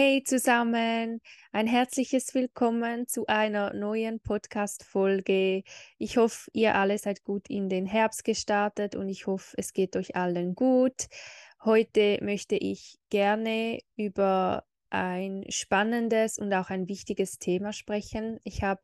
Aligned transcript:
Hey 0.00 0.22
zusammen, 0.22 1.20
ein 1.50 1.66
herzliches 1.66 2.32
Willkommen 2.32 3.08
zu 3.08 3.26
einer 3.26 3.74
neuen 3.74 4.20
Podcast-Folge. 4.20 5.64
Ich 5.98 6.16
hoffe, 6.18 6.48
ihr 6.52 6.76
alle 6.76 6.96
seid 6.98 7.24
gut 7.24 7.50
in 7.50 7.68
den 7.68 7.84
Herbst 7.84 8.24
gestartet 8.24 8.94
und 8.94 9.08
ich 9.08 9.26
hoffe, 9.26 9.56
es 9.58 9.72
geht 9.72 9.96
euch 9.96 10.14
allen 10.14 10.54
gut. 10.54 11.08
Heute 11.64 12.20
möchte 12.22 12.54
ich 12.54 13.00
gerne 13.10 13.80
über 13.96 14.62
ein 14.88 15.44
spannendes 15.48 16.38
und 16.38 16.54
auch 16.54 16.70
ein 16.70 16.86
wichtiges 16.86 17.40
Thema 17.40 17.72
sprechen. 17.72 18.38
Ich 18.44 18.62
habe 18.62 18.80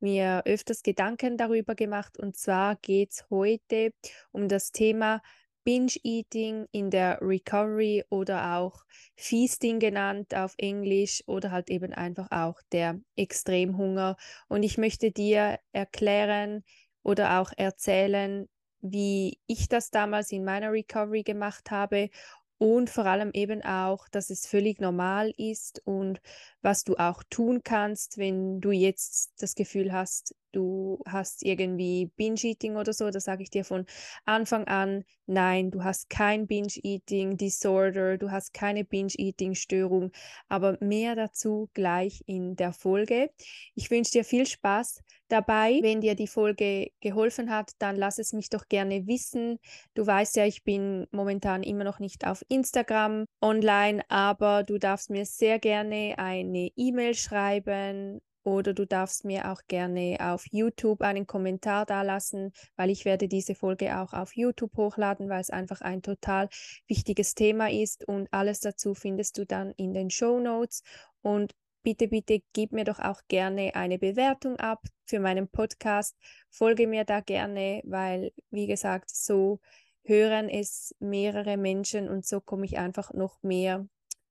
mir 0.00 0.42
öfters 0.44 0.82
Gedanken 0.82 1.38
darüber 1.38 1.76
gemacht 1.76 2.18
und 2.18 2.36
zwar 2.36 2.76
geht 2.76 3.12
es 3.12 3.24
heute 3.30 3.94
um 4.32 4.48
das 4.48 4.70
Thema 4.70 5.22
Binge-Eating 5.68 6.66
in 6.72 6.88
der 6.88 7.18
Recovery 7.20 8.02
oder 8.08 8.56
auch 8.56 8.86
Feasting 9.16 9.80
genannt 9.80 10.34
auf 10.34 10.54
Englisch 10.56 11.22
oder 11.26 11.50
halt 11.50 11.68
eben 11.68 11.92
einfach 11.92 12.28
auch 12.30 12.62
der 12.72 12.98
Extremhunger. 13.16 14.16
Und 14.48 14.62
ich 14.62 14.78
möchte 14.78 15.10
dir 15.10 15.58
erklären 15.72 16.64
oder 17.02 17.38
auch 17.38 17.52
erzählen, 17.54 18.48
wie 18.80 19.40
ich 19.46 19.68
das 19.68 19.90
damals 19.90 20.32
in 20.32 20.42
meiner 20.42 20.72
Recovery 20.72 21.22
gemacht 21.22 21.70
habe 21.70 22.08
und 22.56 22.88
vor 22.88 23.04
allem 23.04 23.32
eben 23.34 23.62
auch, 23.62 24.08
dass 24.08 24.30
es 24.30 24.46
völlig 24.46 24.80
normal 24.80 25.34
ist 25.36 25.82
und 25.84 26.22
was 26.62 26.84
du 26.84 26.96
auch 26.96 27.22
tun 27.30 27.62
kannst, 27.62 28.18
wenn 28.18 28.60
du 28.60 28.70
jetzt 28.70 29.32
das 29.38 29.54
Gefühl 29.54 29.92
hast, 29.92 30.34
du 30.52 31.00
hast 31.06 31.44
irgendwie 31.44 32.10
Binge-Eating 32.16 32.76
oder 32.76 32.92
so, 32.92 33.10
da 33.10 33.20
sage 33.20 33.42
ich 33.42 33.50
dir 33.50 33.64
von 33.64 33.86
Anfang 34.24 34.66
an, 34.66 35.04
nein, 35.26 35.70
du 35.70 35.84
hast 35.84 36.08
kein 36.10 36.46
Binge-Eating-Disorder, 36.46 38.18
du 38.18 38.30
hast 38.30 38.54
keine 38.54 38.84
Binge-Eating-Störung, 38.84 40.10
aber 40.48 40.78
mehr 40.80 41.14
dazu 41.16 41.68
gleich 41.74 42.22
in 42.26 42.56
der 42.56 42.72
Folge. 42.72 43.30
Ich 43.74 43.90
wünsche 43.90 44.12
dir 44.12 44.24
viel 44.24 44.46
Spaß 44.46 45.02
dabei. 45.28 45.78
Wenn 45.82 46.00
dir 46.00 46.14
die 46.14 46.26
Folge 46.26 46.90
geholfen 47.00 47.50
hat, 47.50 47.72
dann 47.78 47.96
lass 47.96 48.18
es 48.18 48.32
mich 48.32 48.48
doch 48.48 48.68
gerne 48.68 49.06
wissen. 49.06 49.58
Du 49.94 50.06
weißt 50.06 50.36
ja, 50.36 50.46
ich 50.46 50.64
bin 50.64 51.06
momentan 51.10 51.62
immer 51.62 51.84
noch 51.84 51.98
nicht 51.98 52.26
auf 52.26 52.44
Instagram 52.48 53.26
online, 53.40 54.02
aber 54.08 54.64
du 54.64 54.78
darfst 54.78 55.10
mir 55.10 55.26
sehr 55.26 55.58
gerne 55.58 56.14
eine 56.18 56.57
E-Mail 56.76 57.14
schreiben 57.14 58.20
oder 58.44 58.72
du 58.72 58.86
darfst 58.86 59.24
mir 59.24 59.50
auch 59.52 59.60
gerne 59.68 60.16
auf 60.20 60.46
YouTube 60.50 61.02
einen 61.02 61.26
Kommentar 61.26 61.84
dalassen, 61.84 62.52
weil 62.76 62.90
ich 62.90 63.04
werde 63.04 63.28
diese 63.28 63.54
Folge 63.54 63.98
auch 63.98 64.12
auf 64.12 64.36
YouTube 64.36 64.76
hochladen, 64.76 65.28
weil 65.28 65.40
es 65.40 65.50
einfach 65.50 65.80
ein 65.80 66.02
total 66.02 66.48
wichtiges 66.86 67.34
Thema 67.34 67.70
ist 67.70 68.06
und 68.08 68.28
alles 68.30 68.60
dazu 68.60 68.94
findest 68.94 69.36
du 69.38 69.44
dann 69.44 69.72
in 69.76 69.92
den 69.92 70.10
Show 70.10 70.40
Notes 70.40 70.82
und 71.20 71.54
bitte, 71.82 72.08
bitte 72.08 72.40
gib 72.52 72.72
mir 72.72 72.84
doch 72.84 72.98
auch 73.00 73.20
gerne 73.28 73.74
eine 73.74 73.98
Bewertung 73.98 74.56
ab 74.56 74.82
für 75.04 75.20
meinen 75.20 75.48
Podcast. 75.48 76.16
Folge 76.50 76.86
mir 76.86 77.04
da 77.04 77.20
gerne, 77.20 77.82
weil, 77.84 78.32
wie 78.50 78.66
gesagt, 78.66 79.10
so 79.14 79.60
hören 80.04 80.48
es 80.48 80.94
mehrere 81.00 81.56
Menschen 81.56 82.08
und 82.08 82.26
so 82.26 82.40
komme 82.40 82.64
ich 82.64 82.78
einfach 82.78 83.12
noch 83.12 83.42
mehr, 83.42 83.86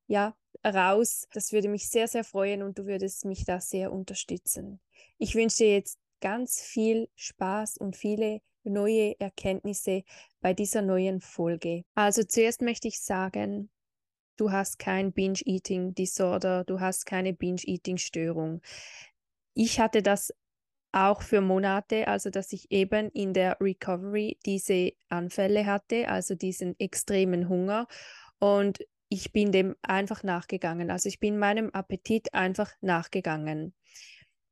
ja, 0.08 0.36
raus. 0.66 1.28
Das 1.34 1.52
würde 1.52 1.70
mich 1.70 1.90
sehr, 1.90 2.08
sehr 2.08 2.24
freuen 2.24 2.64
und 2.64 2.78
du 2.80 2.86
würdest 2.86 3.26
mich 3.26 3.46
da 3.46 3.60
sehr 3.60 3.92
unterstützen. 3.92 4.80
Ich 5.18 5.36
wünsche 5.36 5.58
dir 5.58 5.74
jetzt 5.74 6.00
ganz 6.22 6.62
viel 6.62 7.10
Spaß 7.16 7.78
und 7.78 7.96
viele 7.96 8.42
neue 8.64 9.20
Erkenntnisse 9.20 10.04
bei 10.42 10.54
dieser 10.54 10.82
neuen 10.82 11.22
Folge. 11.22 11.84
Also 11.96 12.24
zuerst 12.24 12.62
möchte 12.62 12.88
ich 12.88 13.00
sagen, 13.00 13.70
du 14.36 14.52
hast 14.52 14.80
kein 14.80 15.14
Binge-Eating-Disorder, 15.14 16.64
du 16.66 16.80
hast 16.80 17.06
keine 17.06 17.34
Binge-Eating-Störung. 17.34 18.62
Ich 19.54 19.80
hatte 19.80 20.02
das 20.02 20.34
auch 20.92 21.22
für 21.22 21.42
Monate, 21.42 22.08
also 22.08 22.30
dass 22.30 22.52
ich 22.54 22.72
eben 22.72 23.10
in 23.12 23.34
der 23.34 23.58
Recovery 23.60 24.38
diese 24.46 24.94
Anfälle 25.10 25.66
hatte, 25.66 26.08
also 26.08 26.36
diesen 26.36 26.80
extremen 26.80 27.50
Hunger. 27.50 27.88
Und 28.40 28.80
ich 29.10 29.32
bin 29.32 29.52
dem 29.52 29.76
einfach 29.82 30.24
nachgegangen. 30.24 30.92
Also 30.92 31.10
ich 31.10 31.20
bin 31.20 31.38
meinem 31.38 31.70
Appetit 31.72 32.34
einfach 32.34 32.72
nachgegangen. 32.82 33.74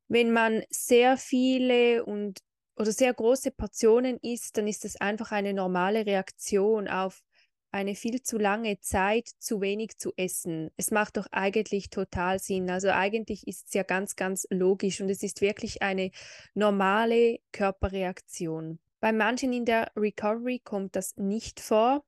Wenn 0.08 0.32
man 0.32 0.64
sehr 0.70 1.18
viele 1.18 2.06
und 2.06 2.40
oder 2.78 2.92
sehr 2.92 3.14
große 3.14 3.52
Portionen 3.52 4.18
isst, 4.22 4.58
dann 4.58 4.68
ist 4.68 4.84
das 4.84 4.98
einfach 4.98 5.32
eine 5.32 5.54
normale 5.54 6.06
Reaktion 6.06 6.88
auf 6.88 7.24
eine 7.72 7.96
viel 7.96 8.22
zu 8.22 8.38
lange 8.38 8.80
Zeit 8.80 9.30
zu 9.38 9.60
wenig 9.60 9.98
zu 9.98 10.14
essen. 10.16 10.72
Es 10.78 10.92
macht 10.92 11.18
doch 11.18 11.28
eigentlich 11.32 11.90
total 11.90 12.40
Sinn. 12.40 12.70
Also 12.70 12.90
eigentlich 12.90 13.48
ist 13.48 13.68
es 13.68 13.74
ja 13.74 13.84
ganz, 13.84 14.16
ganz 14.16 14.48
logisch 14.50 15.02
und 15.02 15.10
es 15.10 15.24
ist 15.24 15.42
wirklich 15.42 15.82
eine 15.82 16.12
normale 16.54 17.40
Körperreaktion. 17.52 18.80
Bei 19.00 19.11
manchen 19.11 19.53
in 19.53 19.66
der 19.66 19.91
Recovery 19.95 20.59
kommt 20.63 20.95
das 20.95 21.16
nicht 21.17 21.59
vor, 21.59 22.03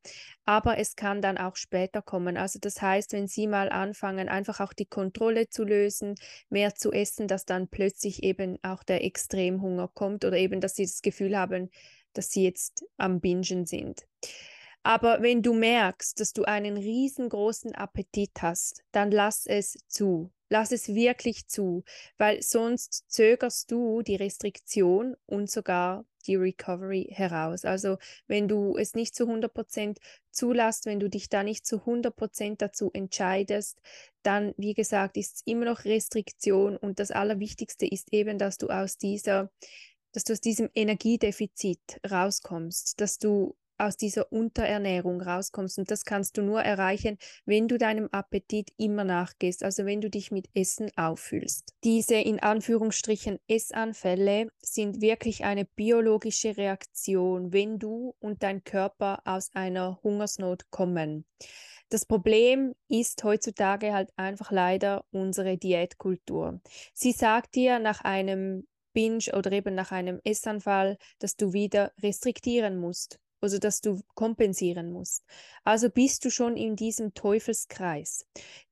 aber 0.45 0.77
es 0.77 0.95
kann 0.95 1.21
dann 1.21 1.37
auch 1.37 1.55
später 1.55 2.01
kommen. 2.01 2.37
Also 2.37 2.59
das 2.59 2.81
heißt, 2.81 3.13
wenn 3.13 3.27
Sie 3.27 3.47
mal 3.47 3.69
anfangen, 3.69 4.29
einfach 4.29 4.59
auch 4.59 4.73
die 4.73 4.85
Kontrolle 4.85 5.49
zu 5.49 5.63
lösen, 5.63 6.15
mehr 6.49 6.75
zu 6.75 6.91
essen, 6.91 7.27
dass 7.27 7.45
dann 7.45 7.67
plötzlich 7.67 8.23
eben 8.23 8.57
auch 8.63 8.83
der 8.83 9.03
Extremhunger 9.03 9.89
kommt 9.89 10.25
oder 10.25 10.37
eben, 10.37 10.61
dass 10.61 10.75
Sie 10.75 10.85
das 10.85 11.01
Gefühl 11.01 11.37
haben, 11.37 11.69
dass 12.13 12.31
Sie 12.31 12.43
jetzt 12.43 12.85
am 12.97 13.19
Bingen 13.19 13.65
sind. 13.65 14.07
Aber 14.83 15.21
wenn 15.21 15.41
du 15.41 15.53
merkst, 15.53 16.17
dass 16.19 16.31
du 16.31 16.43
einen 16.43 16.77
riesengroßen 16.77 17.75
Appetit 17.75 18.31
hast, 18.41 18.83
dann 18.93 19.11
lass 19.11 19.45
es 19.45 19.77
zu. 19.87 20.31
Lass 20.49 20.71
es 20.71 20.87
wirklich 20.87 21.47
zu, 21.47 21.83
weil 22.17 22.41
sonst 22.41 23.03
zögerst 23.09 23.69
du 23.69 24.01
die 24.01 24.15
Restriktion 24.15 25.17
und 25.25 25.51
sogar 25.51 26.05
die 26.27 26.35
Recovery 26.35 27.09
heraus. 27.11 27.65
Also 27.65 27.97
wenn 28.27 28.47
du 28.47 28.77
es 28.77 28.93
nicht 28.93 29.15
zu 29.15 29.25
100% 29.25 29.97
zulässt, 30.31 30.85
wenn 30.85 30.99
du 30.99 31.09
dich 31.09 31.29
da 31.29 31.43
nicht 31.43 31.65
zu 31.65 31.77
100% 31.77 32.55
dazu 32.57 32.91
entscheidest, 32.93 33.81
dann, 34.23 34.53
wie 34.57 34.73
gesagt, 34.73 35.17
ist 35.17 35.35
es 35.37 35.41
immer 35.45 35.66
noch 35.66 35.85
Restriktion 35.85 36.77
und 36.77 36.99
das 36.99 37.11
Allerwichtigste 37.11 37.85
ist 37.85 38.13
eben, 38.13 38.37
dass 38.37 38.57
du 38.57 38.67
aus 38.67 38.97
dieser 38.97 39.49
dass 40.13 40.23
du 40.23 40.33
aus 40.33 40.41
diesem 40.41 40.69
Energiedefizit 40.73 41.99
rauskommst, 42.09 42.99
dass 42.99 43.19
du 43.19 43.55
aus 43.77 43.97
dieser 43.97 44.31
Unterernährung 44.31 45.21
rauskommst. 45.21 45.77
Und 45.79 45.91
das 45.91 46.05
kannst 46.05 46.38
du 46.38 46.41
nur 46.41 46.61
erreichen, 46.61 47.17
wenn 47.45 47.67
du 47.67 47.77
deinem 47.77 48.09
Appetit 48.11 48.71
immer 48.77 49.03
nachgehst, 49.03 49.63
also 49.63 49.85
wenn 49.85 50.01
du 50.01 50.09
dich 50.09 50.31
mit 50.31 50.49
Essen 50.53 50.89
auffüllst. 50.95 51.73
Diese 51.83 52.16
in 52.16 52.39
Anführungsstrichen 52.39 53.39
Essanfälle 53.47 54.49
sind 54.61 55.01
wirklich 55.01 55.43
eine 55.43 55.66
biologische 55.66 56.57
Reaktion, 56.57 57.53
wenn 57.53 57.79
du 57.79 58.16
und 58.19 58.43
dein 58.43 58.63
Körper 58.63 59.21
aus 59.25 59.51
einer 59.53 59.99
Hungersnot 60.03 60.69
kommen. 60.69 61.25
Das 61.89 62.05
Problem 62.05 62.73
ist 62.89 63.23
heutzutage 63.23 63.93
halt 63.93 64.09
einfach 64.17 64.51
leider 64.51 65.05
unsere 65.11 65.57
Diätkultur. 65.57 66.59
Sie 66.93 67.13
sagt 67.13 67.55
dir 67.55 67.79
nach 67.79 68.01
einem 68.01 68.67
Binge 68.93 69.31
oder 69.33 69.51
eben 69.51 69.73
nach 69.75 69.91
einem 69.91 70.19
Essanfall, 70.25 70.97
dass 71.19 71.37
du 71.37 71.53
wieder 71.53 71.93
restriktieren 72.01 72.77
musst 72.77 73.19
also 73.41 73.59
dass 73.59 73.81
du 73.81 74.01
kompensieren 74.15 74.91
musst. 74.91 75.23
Also 75.63 75.89
bist 75.89 76.25
du 76.25 76.29
schon 76.29 76.57
in 76.57 76.75
diesem 76.75 77.13
Teufelskreis. 77.13 78.25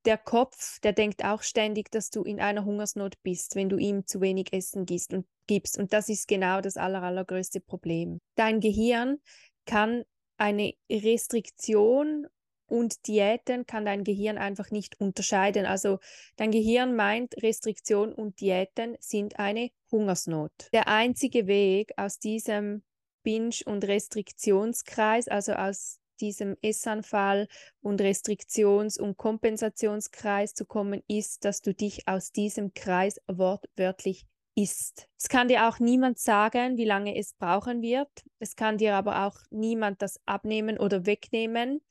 Der 0.05 0.17
Kopf, 0.17 0.79
der 0.81 0.93
denkt 0.93 1.23
auch 1.23 1.43
ständig, 1.43 1.91
dass 1.91 2.09
du 2.09 2.23
in 2.23 2.39
einer 2.39 2.65
Hungersnot 2.65 3.21
bist, 3.23 3.55
wenn 3.55 3.69
du 3.69 3.77
ihm 3.77 4.05
zu 4.05 4.21
wenig 4.21 4.53
Essen 4.53 4.85
gibst 4.85 5.13
und 5.13 5.25
gibst. 5.47 5.77
Und 5.77 5.93
das 5.93 6.09
ist 6.09 6.27
genau 6.27 6.61
das 6.61 6.77
aller, 6.77 7.03
allergrößte 7.03 7.59
Problem. 7.59 8.19
Dein 8.35 8.59
Gehirn 8.59 9.19
kann 9.65 10.03
eine 10.37 10.73
Restriktion 10.91 12.27
und 12.67 13.07
Diäten 13.07 13.65
kann 13.65 13.85
dein 13.85 14.03
Gehirn 14.03 14.37
einfach 14.37 14.71
nicht 14.71 14.99
unterscheiden. 14.99 15.65
Also 15.65 15.99
dein 16.35 16.51
Gehirn 16.51 16.95
meint, 16.95 17.35
Restriktion 17.41 18.13
und 18.13 18.41
Diäten 18.41 18.97
sind 18.99 19.39
eine 19.39 19.69
Hungersnot. 19.91 20.51
Der 20.73 20.87
einzige 20.87 21.47
Weg 21.47 21.93
aus 21.97 22.17
diesem 22.17 22.83
Binge- 23.25 23.65
und 23.65 23.83
Restriktionskreis, 23.83 25.27
also 25.27 25.53
aus 25.53 25.99
diesem 26.21 26.55
Essanfall 26.61 27.47
und 27.81 27.99
Restriktions- 27.99 28.97
und 28.99 29.17
Kompensationskreis 29.17 30.53
zu 30.53 30.65
kommen, 30.65 31.03
ist, 31.07 31.43
dass 31.43 31.61
du 31.61 31.73
dich 31.73 32.07
aus 32.07 32.31
diesem 32.31 32.73
Kreis 32.73 33.19
wortwörtlich 33.27 34.25
isst. 34.55 35.09
Es 35.17 35.27
kann 35.27 35.49
dir 35.49 35.67
auch 35.67 35.79
niemand 35.79 36.19
sagen, 36.19 36.77
wie 36.77 36.85
lange 36.85 37.17
es 37.17 37.33
brauchen 37.33 37.81
wird. 37.81 38.09
Es 38.39 38.55
kann 38.55 38.77
dir 38.77 38.95
aber 38.95 39.25
auch 39.25 39.37
niemand 39.49 40.01
das 40.01 40.21
abnehmen 40.25 40.77
oder 40.77 41.05
wegnehmen 41.05 41.81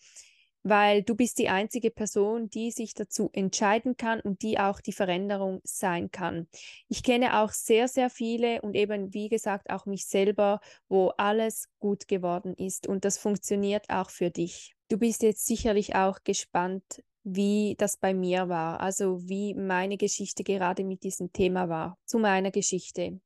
weil 0.64 1.02
du 1.02 1.14
bist 1.14 1.38
die 1.38 1.48
einzige 1.48 1.90
Person, 1.90 2.50
die 2.50 2.70
sich 2.70 2.94
dazu 2.94 3.30
entscheiden 3.32 3.96
kann 3.96 4.20
und 4.20 4.42
die 4.42 4.58
auch 4.58 4.80
die 4.80 4.92
Veränderung 4.92 5.60
sein 5.62 6.10
kann. 6.10 6.48
Ich 6.88 7.02
kenne 7.02 7.40
auch 7.40 7.50
sehr, 7.50 7.86
sehr 7.86 8.10
viele 8.10 8.62
und 8.62 8.74
eben, 8.74 9.12
wie 9.14 9.28
gesagt, 9.28 9.70
auch 9.70 9.86
mich 9.86 10.06
selber, 10.06 10.60
wo 10.88 11.08
alles 11.18 11.68
gut 11.78 12.08
geworden 12.08 12.54
ist 12.54 12.88
und 12.88 13.04
das 13.04 13.18
funktioniert 13.18 13.90
auch 13.90 14.10
für 14.10 14.30
dich. 14.30 14.74
Du 14.88 14.98
bist 14.98 15.22
jetzt 15.22 15.46
sicherlich 15.46 15.94
auch 15.94 16.24
gespannt, 16.24 17.02
wie 17.24 17.74
das 17.78 17.96
bei 17.96 18.14
mir 18.14 18.48
war, 18.48 18.80
also 18.80 19.28
wie 19.28 19.54
meine 19.54 19.96
Geschichte 19.96 20.44
gerade 20.44 20.84
mit 20.84 21.02
diesem 21.04 21.32
Thema 21.32 21.68
war. 21.68 21.98
Zu 22.04 22.18
meiner 22.18 22.50
Geschichte. 22.50 23.20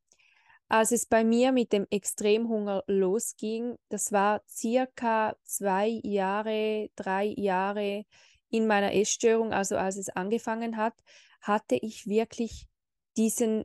Als 0.69 0.93
es 0.93 1.07
bei 1.07 1.25
mir 1.25 1.53
mit 1.53 1.73
dem 1.73 1.87
Extremhunger 1.91 2.85
losging, 2.87 3.77
das 3.89 4.13
war 4.13 4.43
circa 4.49 5.37
zwei 5.45 6.01
Jahre, 6.03 6.91
drei 6.95 7.27
Jahre 7.37 8.05
in 8.51 8.67
meiner 8.67 8.95
Essstörung, 8.95 9.53
also 9.53 9.77
als 9.77 9.97
es 9.97 10.11
angefangen 10.11 10.77
hat, 10.77 10.95
hatte 11.41 11.77
ich 11.77 12.07
wirklich 12.07 12.67
diesen 13.17 13.65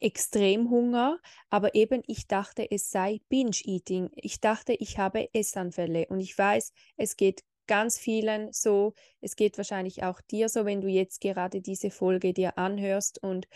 Extremhunger, 0.00 1.18
aber 1.50 1.74
eben 1.74 2.02
ich 2.06 2.26
dachte, 2.26 2.70
es 2.70 2.90
sei 2.90 3.20
Binge-Eating. 3.28 4.10
Ich 4.14 4.40
dachte, 4.40 4.72
ich 4.72 4.98
habe 4.98 5.28
Essanfälle. 5.34 6.06
Und 6.08 6.20
ich 6.20 6.36
weiß, 6.36 6.72
es 6.96 7.16
geht 7.16 7.44
ganz 7.66 7.98
vielen 7.98 8.52
so, 8.52 8.94
es 9.20 9.36
geht 9.36 9.58
wahrscheinlich 9.58 10.02
auch 10.02 10.20
dir 10.22 10.48
so, 10.48 10.64
wenn 10.64 10.80
du 10.80 10.88
jetzt 10.88 11.20
gerade 11.20 11.60
diese 11.60 11.90
Folge 11.90 12.32
dir 12.32 12.56
anhörst. 12.58 13.22
Und 13.22 13.46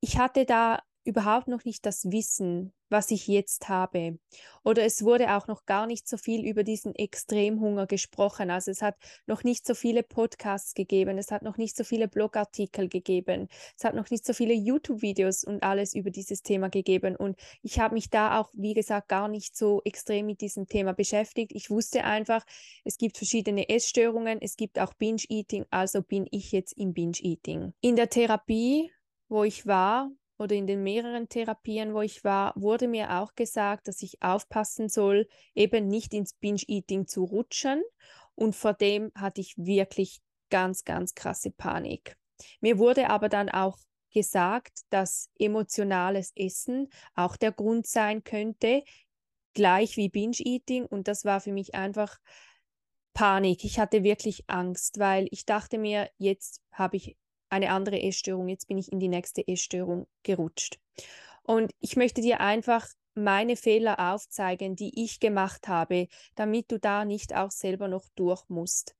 ich 0.00 0.18
hatte 0.18 0.44
da 0.44 0.82
überhaupt 1.08 1.48
noch 1.48 1.64
nicht 1.64 1.86
das 1.86 2.04
Wissen, 2.10 2.74
was 2.90 3.10
ich 3.10 3.26
jetzt 3.28 3.70
habe. 3.70 4.18
Oder 4.62 4.84
es 4.84 5.02
wurde 5.02 5.34
auch 5.36 5.46
noch 5.46 5.64
gar 5.64 5.86
nicht 5.86 6.06
so 6.06 6.18
viel 6.18 6.46
über 6.46 6.64
diesen 6.64 6.94
Extremhunger 6.94 7.86
gesprochen. 7.86 8.50
Also 8.50 8.70
es 8.70 8.82
hat 8.82 8.94
noch 9.26 9.42
nicht 9.42 9.66
so 9.66 9.74
viele 9.74 10.02
Podcasts 10.02 10.74
gegeben, 10.74 11.16
es 11.16 11.30
hat 11.30 11.42
noch 11.42 11.56
nicht 11.56 11.76
so 11.76 11.82
viele 11.82 12.08
Blogartikel 12.08 12.88
gegeben, 12.88 13.48
es 13.76 13.84
hat 13.84 13.94
noch 13.94 14.10
nicht 14.10 14.26
so 14.26 14.34
viele 14.34 14.52
YouTube-Videos 14.52 15.44
und 15.44 15.62
alles 15.62 15.94
über 15.94 16.10
dieses 16.10 16.42
Thema 16.42 16.68
gegeben. 16.68 17.16
Und 17.16 17.38
ich 17.62 17.80
habe 17.80 17.94
mich 17.94 18.10
da 18.10 18.38
auch, 18.38 18.50
wie 18.52 18.74
gesagt, 18.74 19.08
gar 19.08 19.28
nicht 19.28 19.56
so 19.56 19.80
extrem 19.86 20.26
mit 20.26 20.42
diesem 20.42 20.66
Thema 20.66 20.92
beschäftigt. 20.92 21.52
Ich 21.54 21.70
wusste 21.70 22.04
einfach, 22.04 22.44
es 22.84 22.98
gibt 22.98 23.16
verschiedene 23.16 23.70
Essstörungen, 23.70 24.42
es 24.42 24.56
gibt 24.56 24.78
auch 24.78 24.92
Binge-Eating, 24.92 25.64
also 25.70 26.02
bin 26.02 26.26
ich 26.30 26.52
jetzt 26.52 26.74
im 26.76 26.92
Binge-Eating. 26.92 27.72
In 27.80 27.96
der 27.96 28.10
Therapie 28.10 28.90
wo 29.28 29.44
ich 29.44 29.66
war, 29.66 30.10
oder 30.38 30.54
in 30.54 30.66
den 30.66 30.82
mehreren 30.82 31.28
Therapien, 31.28 31.94
wo 31.94 32.00
ich 32.00 32.24
war, 32.24 32.52
wurde 32.56 32.88
mir 32.88 33.18
auch 33.18 33.34
gesagt, 33.34 33.88
dass 33.88 34.02
ich 34.02 34.22
aufpassen 34.22 34.88
soll, 34.88 35.28
eben 35.54 35.88
nicht 35.88 36.14
ins 36.14 36.34
Binge-Eating 36.34 37.06
zu 37.06 37.24
rutschen. 37.24 37.82
Und 38.34 38.54
vor 38.54 38.72
dem 38.72 39.10
hatte 39.14 39.40
ich 39.40 39.54
wirklich 39.56 40.20
ganz, 40.48 40.84
ganz 40.84 41.14
krasse 41.14 41.50
Panik. 41.50 42.16
Mir 42.60 42.78
wurde 42.78 43.10
aber 43.10 43.28
dann 43.28 43.48
auch 43.48 43.78
gesagt, 44.12 44.80
dass 44.90 45.28
emotionales 45.38 46.32
Essen 46.36 46.88
auch 47.14 47.36
der 47.36 47.52
Grund 47.52 47.86
sein 47.86 48.22
könnte, 48.24 48.82
gleich 49.54 49.96
wie 49.96 50.08
Binge-Eating. 50.08 50.86
Und 50.86 51.08
das 51.08 51.24
war 51.24 51.40
für 51.40 51.52
mich 51.52 51.74
einfach 51.74 52.18
Panik. 53.12 53.64
Ich 53.64 53.80
hatte 53.80 54.04
wirklich 54.04 54.44
Angst, 54.48 55.00
weil 55.00 55.26
ich 55.32 55.44
dachte 55.44 55.78
mir, 55.78 56.08
jetzt 56.18 56.62
habe 56.70 56.96
ich 56.96 57.16
eine 57.50 57.70
andere 57.70 58.00
Essstörung, 58.02 58.48
jetzt 58.48 58.68
bin 58.68 58.78
ich 58.78 58.92
in 58.92 59.00
die 59.00 59.08
nächste 59.08 59.46
Essstörung 59.46 60.06
gerutscht. 60.22 60.78
Und 61.42 61.72
ich 61.80 61.96
möchte 61.96 62.20
dir 62.20 62.40
einfach 62.40 62.86
meine 63.14 63.56
Fehler 63.56 64.12
aufzeigen, 64.12 64.76
die 64.76 65.04
ich 65.04 65.20
gemacht 65.20 65.68
habe, 65.68 66.08
damit 66.34 66.70
du 66.70 66.78
da 66.78 67.04
nicht 67.04 67.34
auch 67.34 67.50
selber 67.50 67.88
noch 67.88 68.04
durch 68.14 68.48
musst. 68.48 68.94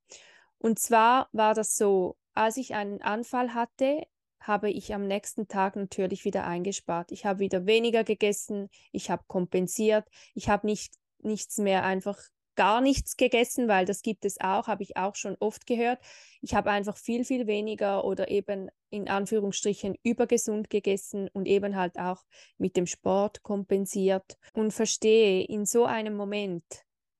Und 0.59 0.79
zwar 0.79 1.29
war 1.33 1.55
das 1.55 1.77
so, 1.77 2.17
als 2.35 2.57
ich 2.57 2.75
einen 2.75 3.01
Anfall 3.01 3.55
hatte, 3.55 4.03
habe 4.41 4.71
ich 4.71 4.95
am 4.95 5.07
nächsten 5.07 5.49
Tag 5.49 5.77
natürlich 5.77 6.25
wieder 6.25 6.47
eingespart. 6.47 7.13
Ich 7.13 7.27
habe 7.27 7.41
wieder 7.41 7.67
weniger 7.67 8.05
gegessen, 8.05 8.69
ich 8.93 9.11
habe 9.11 9.25
kompensiert, 9.27 10.07
ich 10.35 10.49
habe 10.49 10.67
nicht, 10.67 10.95
nichts 11.19 11.59
mehr 11.59 11.85
einfach 11.85 12.19
gar 12.59 12.81
nichts 12.81 13.17
gegessen, 13.17 13.69
weil 13.69 13.87
das 13.87 14.03
gibt 14.03 14.25
es 14.25 14.41
auch, 14.41 14.67
habe 14.67 14.83
ich 14.83 14.97
auch 14.97 15.15
schon 15.15 15.37
oft 15.39 15.65
gehört. 15.65 16.01
Ich 16.43 16.55
habe 16.57 16.73
einfach 16.73 16.97
viel, 16.97 17.25
viel 17.25 17.47
weniger 17.47 18.05
oder 18.05 18.29
eben 18.33 18.69
in 18.91 19.09
Anführungsstrichen 19.09 19.97
übergesund 20.03 20.69
gegessen 20.69 21.29
und 21.33 21.47
eben 21.47 21.77
halt 21.77 22.01
auch 22.01 22.25
mit 22.59 22.77
dem 22.77 22.87
Sport 22.87 23.45
kompensiert 23.45 24.39
und 24.55 24.73
verstehe, 24.73 25.45
in 25.45 25.67
so 25.67 25.85
einem 25.85 26.17
Moment 26.17 26.65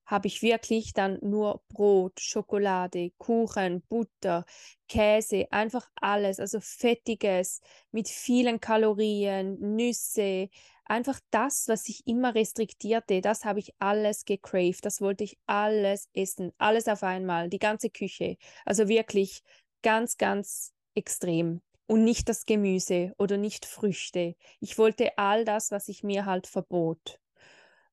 habe 0.05 0.27
ich 0.27 0.41
wirklich 0.41 0.91
dann 0.93 1.19
nur 1.21 1.63
Brot, 1.69 2.19
Schokolade, 2.19 3.11
Kuchen, 3.17 3.81
Butter, 3.87 4.43
Käse, 4.89 5.47
einfach 5.51 5.87
alles, 5.95 6.41
also 6.41 6.59
fettiges 6.59 7.61
mit 7.91 8.09
vielen 8.09 8.59
Kalorien, 8.59 9.57
Nüsse, 9.77 10.49
einfach 10.89 11.19
das, 11.31 11.67
was 11.67 11.87
ich 11.87 12.05
immer 12.07 12.35
restriktierte, 12.35 13.21
das 13.21 13.45
habe 13.45 13.59
ich 13.59 13.73
alles 13.79 14.25
gecraved, 14.25 14.83
das 14.85 15.01
wollte 15.01 15.23
ich 15.23 15.37
alles 15.45 16.09
essen, 16.13 16.51
alles 16.57 16.87
auf 16.87 17.03
einmal, 17.03 17.49
die 17.49 17.59
ganze 17.59 17.89
Küche. 17.89 18.37
Also 18.65 18.87
wirklich 18.87 19.43
ganz, 19.81 20.17
ganz 20.17 20.73
extrem. 20.95 21.61
Und 21.87 22.03
nicht 22.03 22.29
das 22.29 22.45
Gemüse 22.45 23.13
oder 23.17 23.37
nicht 23.37 23.65
Früchte. 23.65 24.35
Ich 24.59 24.77
wollte 24.77 25.17
all 25.17 25.43
das, 25.43 25.71
was 25.71 25.87
ich 25.87 26.03
mir 26.03 26.25
halt 26.25 26.45
verbot. 26.45 27.19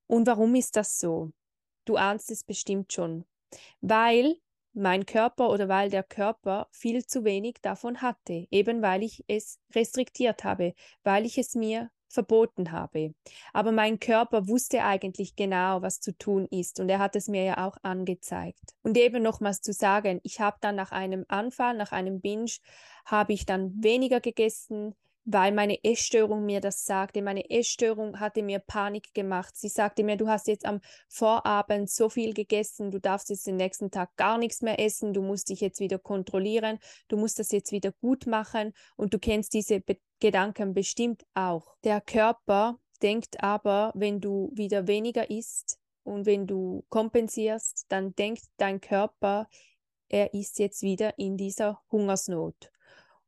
Und 0.07 0.27
warum 0.27 0.55
ist 0.55 0.77
das 0.77 0.99
so? 0.99 1.33
Du 1.87 1.97
ahnst 1.97 2.31
es 2.31 2.45
bestimmt 2.45 2.93
schon. 2.93 3.25
Weil 3.81 4.37
mein 4.75 5.07
Körper 5.07 5.49
oder 5.49 5.69
weil 5.69 5.89
der 5.89 6.03
Körper 6.03 6.69
viel 6.71 7.07
zu 7.07 7.25
wenig 7.25 7.57
davon 7.63 8.03
hatte, 8.03 8.47
eben 8.51 8.83
weil 8.83 9.03
ich 9.03 9.25
es 9.29 9.59
restriktiert 9.75 10.45
habe, 10.45 10.75
weil 11.03 11.25
ich 11.25 11.39
es 11.39 11.55
mir 11.55 11.91
verboten 12.09 12.73
habe. 12.73 13.15
Aber 13.53 13.73
mein 13.73 13.99
Körper 13.99 14.49
wusste 14.49 14.85
eigentlich 14.85 15.37
genau, 15.37 15.83
was 15.83 16.01
zu 16.01 16.17
tun 16.17 16.47
ist 16.51 16.81
und 16.81 16.89
er 16.89 16.99
hat 16.99 17.17
es 17.17 17.29
mir 17.29 17.45
ja 17.45 17.67
auch 17.67 17.77
angezeigt. 17.83 18.75
Und 18.83 18.97
eben 18.97 19.23
nochmals 19.23 19.61
zu 19.61 19.73
sagen, 19.73 20.21
ich 20.23 20.41
habe 20.41 20.57
dann 20.61 20.77
nach 20.77 20.93
einem 20.93 21.25
Anfall, 21.29 21.77
nach 21.77 21.93
einem 21.93 22.21
Binge, 22.21 22.51
habe 23.05 23.33
ich 23.33 23.47
dann 23.47 23.73
weniger 23.83 24.21
gegessen, 24.21 24.95
weil 25.27 25.53
meine 25.53 25.83
Essstörung 25.83 26.47
mir 26.47 26.61
das 26.61 26.85
sagte. 26.85 27.21
Meine 27.21 27.51
Essstörung 27.51 28.21
hatte 28.21 28.43
mir 28.43 28.61
Panik 28.61 29.13
gemacht. 29.13 29.57
Sie 29.57 29.69
sagte 29.69 30.05
mir, 30.05 30.17
du 30.17 30.29
hast 30.29 30.47
jetzt 30.47 30.65
am 30.65 30.81
Vorabend 31.09 31.91
so 31.91 32.09
viel 32.09 32.33
gegessen, 32.33 32.93
du 32.93 33.01
darfst 33.01 33.29
jetzt 33.29 33.47
den 33.47 33.57
nächsten 33.57 33.91
Tag 33.91 34.15
gar 34.17 34.39
nichts 34.39 34.63
mehr 34.63 34.79
essen, 34.79 35.13
du 35.13 35.23
musst 35.23 35.49
dich 35.49 35.61
jetzt 35.61 35.81
wieder 35.81 35.99
kontrollieren, 35.99 36.79
du 37.09 37.17
musst 37.17 37.41
das 37.41 37.51
jetzt 37.51 37.73
wieder 37.73 37.91
gut 38.01 38.27
machen 38.27 38.73
und 38.97 39.15
du 39.15 39.19
kennst 39.19 39.53
diese 39.53 39.81
Be 39.81 39.99
Gedanken 40.21 40.75
bestimmt 40.75 41.25
auch. 41.35 41.77
Der 41.85 42.01
Körper 42.01 42.79
denkt 43.03 43.43
aber, 43.43 43.93
wenn 43.95 44.21
du 44.21 44.51
wieder 44.55 44.87
weniger 44.87 45.31
isst 45.31 45.79
und 46.05 46.27
wenn 46.27 46.47
du 46.47 46.85
kompensierst, 46.89 47.87
dann 47.89 48.15
denkt 48.15 48.45
dein 48.57 48.81
Körper, 48.81 49.49
er 50.09 50.33
ist 50.35 50.59
jetzt 50.59 50.83
wieder 50.83 51.19
in 51.19 51.37
dieser 51.37 51.83
Hungersnot. 51.91 52.71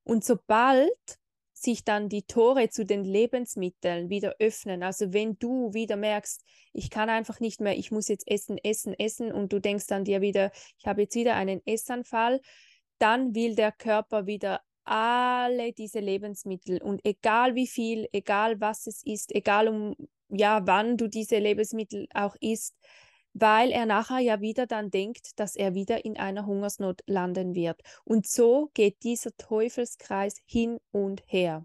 Und 0.05 0.25
sobald 0.25 1.19
sich 1.61 1.85
dann 1.85 2.09
die 2.09 2.23
Tore 2.23 2.69
zu 2.69 2.85
den 2.85 3.05
Lebensmitteln 3.05 4.09
wieder 4.09 4.37
öffnen. 4.39 4.83
Also 4.83 5.13
wenn 5.13 5.39
du 5.39 5.73
wieder 5.75 5.97
merkst, 5.97 6.45
ich 6.73 6.91
kann 6.91 7.11
einfach 7.11 7.41
nicht 7.41 7.61
mehr, 7.61 7.77
ich 7.77 7.91
muss 7.91 8.09
jetzt 8.09 8.29
essen, 8.29 8.59
essen, 8.59 8.95
essen 8.95 9.33
und 9.33 9.53
du 9.53 9.61
denkst 9.61 9.87
dann 9.87 10.05
dir 10.05 10.21
wieder, 10.21 10.51
ich 10.79 10.87
habe 10.87 11.03
jetzt 11.03 11.15
wieder 11.15 11.35
einen 11.35 11.61
Essanfall, 11.67 12.41
dann 12.99 13.35
will 13.35 13.55
der 13.55 13.73
Körper 13.73 14.27
wieder 14.27 14.61
alle 14.89 15.73
diese 15.73 16.01
Lebensmittel 16.01 16.83
und 16.83 17.05
egal 17.05 17.55
wie 17.55 17.67
viel, 17.67 18.09
egal 18.13 18.61
was 18.61 18.87
es 18.87 19.03
ist, 19.05 19.35
egal 19.35 19.69
um 19.69 19.95
ja, 20.31 20.67
wann 20.67 20.97
du 20.97 21.09
diese 21.09 21.39
Lebensmittel 21.39 22.07
auch 22.15 22.37
isst, 22.41 22.75
weil 23.33 23.71
er 23.71 23.87
nachher 23.87 24.19
ja 24.19 24.41
wieder 24.41 24.67
dann 24.67 24.91
denkt, 24.91 25.39
dass 25.39 25.57
er 25.57 25.75
wieder 25.75 26.05
in 26.05 26.19
einer 26.19 26.47
Hungersnot 26.47 27.03
landen 27.07 27.55
wird. 27.55 27.81
Und 28.05 28.27
so 28.27 28.71
geht 28.75 29.03
dieser 29.05 29.37
Teufelskreis 29.37 30.37
hin 30.45 30.79
und 30.91 31.23
her. 31.27 31.65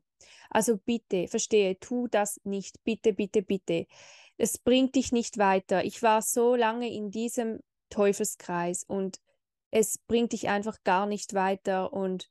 Also 0.50 0.78
bitte, 0.78 1.28
verstehe, 1.28 1.80
tu 1.80 2.08
das 2.08 2.40
nicht. 2.44 2.84
Bitte, 2.84 3.14
bitte, 3.14 3.42
bitte. 3.42 3.88
Es 4.38 4.58
bringt 4.58 4.96
dich 4.96 5.12
nicht 5.12 5.38
weiter. 5.38 5.84
Ich 5.84 6.02
war 6.04 6.22
so 6.22 6.56
lange 6.56 6.92
in 6.92 7.12
diesem 7.12 7.60
Teufelskreis 7.90 8.84
und 8.84 9.20
es 9.72 9.98
bringt 9.98 10.34
dich 10.34 10.50
einfach 10.50 10.84
gar 10.84 11.06
nicht 11.06 11.34
weiter 11.34 11.94
und 11.94 12.30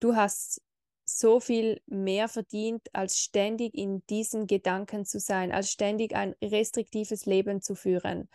du 0.00 0.16
hast 0.16 0.62
so 1.04 1.40
viel 1.40 1.80
mehr 1.86 2.28
verdient, 2.28 2.82
als 2.92 3.18
ständig 3.18 3.74
in 3.74 4.04
diesen 4.08 4.46
Gedanken 4.46 5.04
zu 5.04 5.18
sein, 5.18 5.52
als 5.52 5.70
ständig 5.70 6.14
ein 6.14 6.34
restriktives 6.42 7.26
Leben 7.26 7.60
zu 7.60 7.74
führen. 7.74 8.28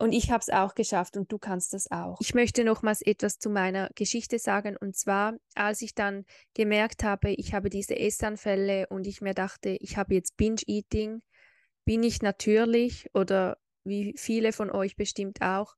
Und 0.00 0.12
ich 0.12 0.30
habe 0.30 0.40
es 0.40 0.48
auch 0.48 0.74
geschafft 0.74 1.18
und 1.18 1.30
du 1.30 1.38
kannst 1.38 1.74
das 1.74 1.90
auch. 1.90 2.18
Ich 2.22 2.32
möchte 2.32 2.64
nochmals 2.64 3.02
etwas 3.02 3.38
zu 3.38 3.50
meiner 3.50 3.90
Geschichte 3.94 4.38
sagen. 4.38 4.78
Und 4.78 4.96
zwar, 4.96 5.34
als 5.54 5.82
ich 5.82 5.94
dann 5.94 6.24
gemerkt 6.54 7.04
habe, 7.04 7.32
ich 7.32 7.52
habe 7.52 7.68
diese 7.68 7.98
Essanfälle 7.98 8.86
und 8.88 9.06
ich 9.06 9.20
mir 9.20 9.34
dachte, 9.34 9.76
ich 9.78 9.98
habe 9.98 10.14
jetzt 10.14 10.38
Binge-Eating, 10.38 11.20
bin 11.84 12.02
ich 12.02 12.22
natürlich 12.22 13.10
oder 13.12 13.58
wie 13.84 14.14
viele 14.16 14.52
von 14.52 14.70
euch 14.70 14.96
bestimmt 14.96 15.42
auch, 15.42 15.74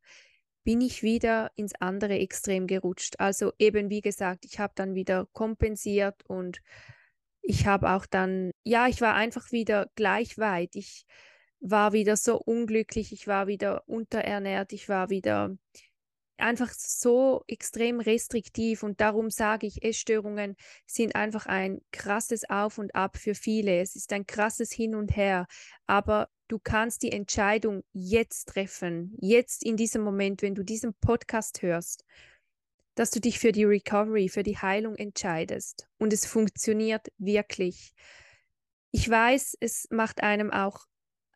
bin 0.65 0.81
ich 0.81 1.03
wieder 1.03 1.51
ins 1.57 1.75
andere 1.81 2.19
Extrem 2.19 2.67
gerutscht. 2.67 3.15
Also 3.19 3.53
eben 3.59 3.91
wie 3.91 4.01
gesagt, 4.01 4.45
ich 4.45 4.59
habe 4.59 4.73
dann 4.77 4.95
wieder 4.95 5.27
kompensiert 5.33 6.23
und 6.27 6.61
ich 7.43 7.67
habe 7.67 7.91
auch 7.91 8.07
dann, 8.07 8.53
ja, 8.65 8.87
ich 8.87 9.01
war 9.01 9.15
einfach 9.15 9.51
wieder 9.51 9.91
gleich 9.97 10.39
weit. 10.39 10.77
Ich 10.77 11.05
war 11.61 11.93
wieder 11.93 12.17
so 12.17 12.39
unglücklich, 12.39 13.13
ich 13.13 13.27
war 13.27 13.47
wieder 13.47 13.89
unterernährt, 13.89 14.73
ich 14.73 14.89
war 14.89 15.11
wieder 15.11 15.57
einfach 16.39 16.71
so 16.73 17.45
extrem 17.47 18.01
restriktiv 18.01 18.83
und 18.83 19.01
darum 19.01 19.31
sage 19.31 19.67
ich, 19.67 19.85
Essstörungen 19.85 20.57
sind 20.87 21.15
einfach 21.15 21.47
ein 21.47 21.81
krasses 21.93 22.49
Auf 22.49 22.79
und 22.79 22.95
Ab 22.95 23.17
für 23.17 23.35
viele. 23.35 23.81
Es 23.81 23.97
ist 23.97 24.13
ein 24.13 24.27
krasses 24.27 24.73
Hin 24.73 24.95
und 24.95 25.17
Her, 25.17 25.47
aber 25.87 26.29
du 26.53 26.59
kannst 26.59 27.03
die 27.03 27.13
Entscheidung 27.13 27.83
jetzt 27.95 28.51
treffen, 28.51 29.17
jetzt 29.19 29.65
in 29.65 29.79
diesem 29.79 30.03
Moment, 30.03 30.43
wenn 30.43 30.55
du 30.55 30.63
diesen 30.63 30.93
Podcast 30.93 31.63
hörst, 31.63 32.05
dass 32.95 33.11
du 33.11 33.21
dich 33.21 33.39
für 33.39 33.53
die 33.53 33.65
Recovery, 33.65 34.29
für 34.29 34.43
die 34.43 34.59
Heilung 34.59 34.95
entscheidest 34.97 35.89
und 35.97 36.13
es 36.13 36.27
funktioniert 36.27 37.11
wirklich. 37.17 37.95
Ich 38.91 39.09
weiß, 39.09 39.57
es 39.61 39.87
macht 39.89 40.23
einem 40.23 40.51
auch 40.51 40.85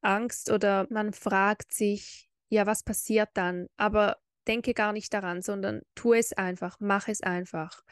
Angst 0.02 0.50
oder 0.50 0.87
man 0.90 1.14
fragt 1.14 1.73
sich, 1.73 2.28
ja, 2.50 2.66
was 2.66 2.82
passiert 2.82 3.30
dann? 3.32 3.68
Aber 3.78 4.18
denke 4.46 4.75
gar 4.75 4.92
nicht 4.92 5.14
daran, 5.14 5.40
sondern 5.40 5.80
tu 5.94 6.12
es 6.12 6.35
einfach, 6.35 6.76
mach 6.78 7.08
es 7.08 7.23
einfach. 7.23 7.85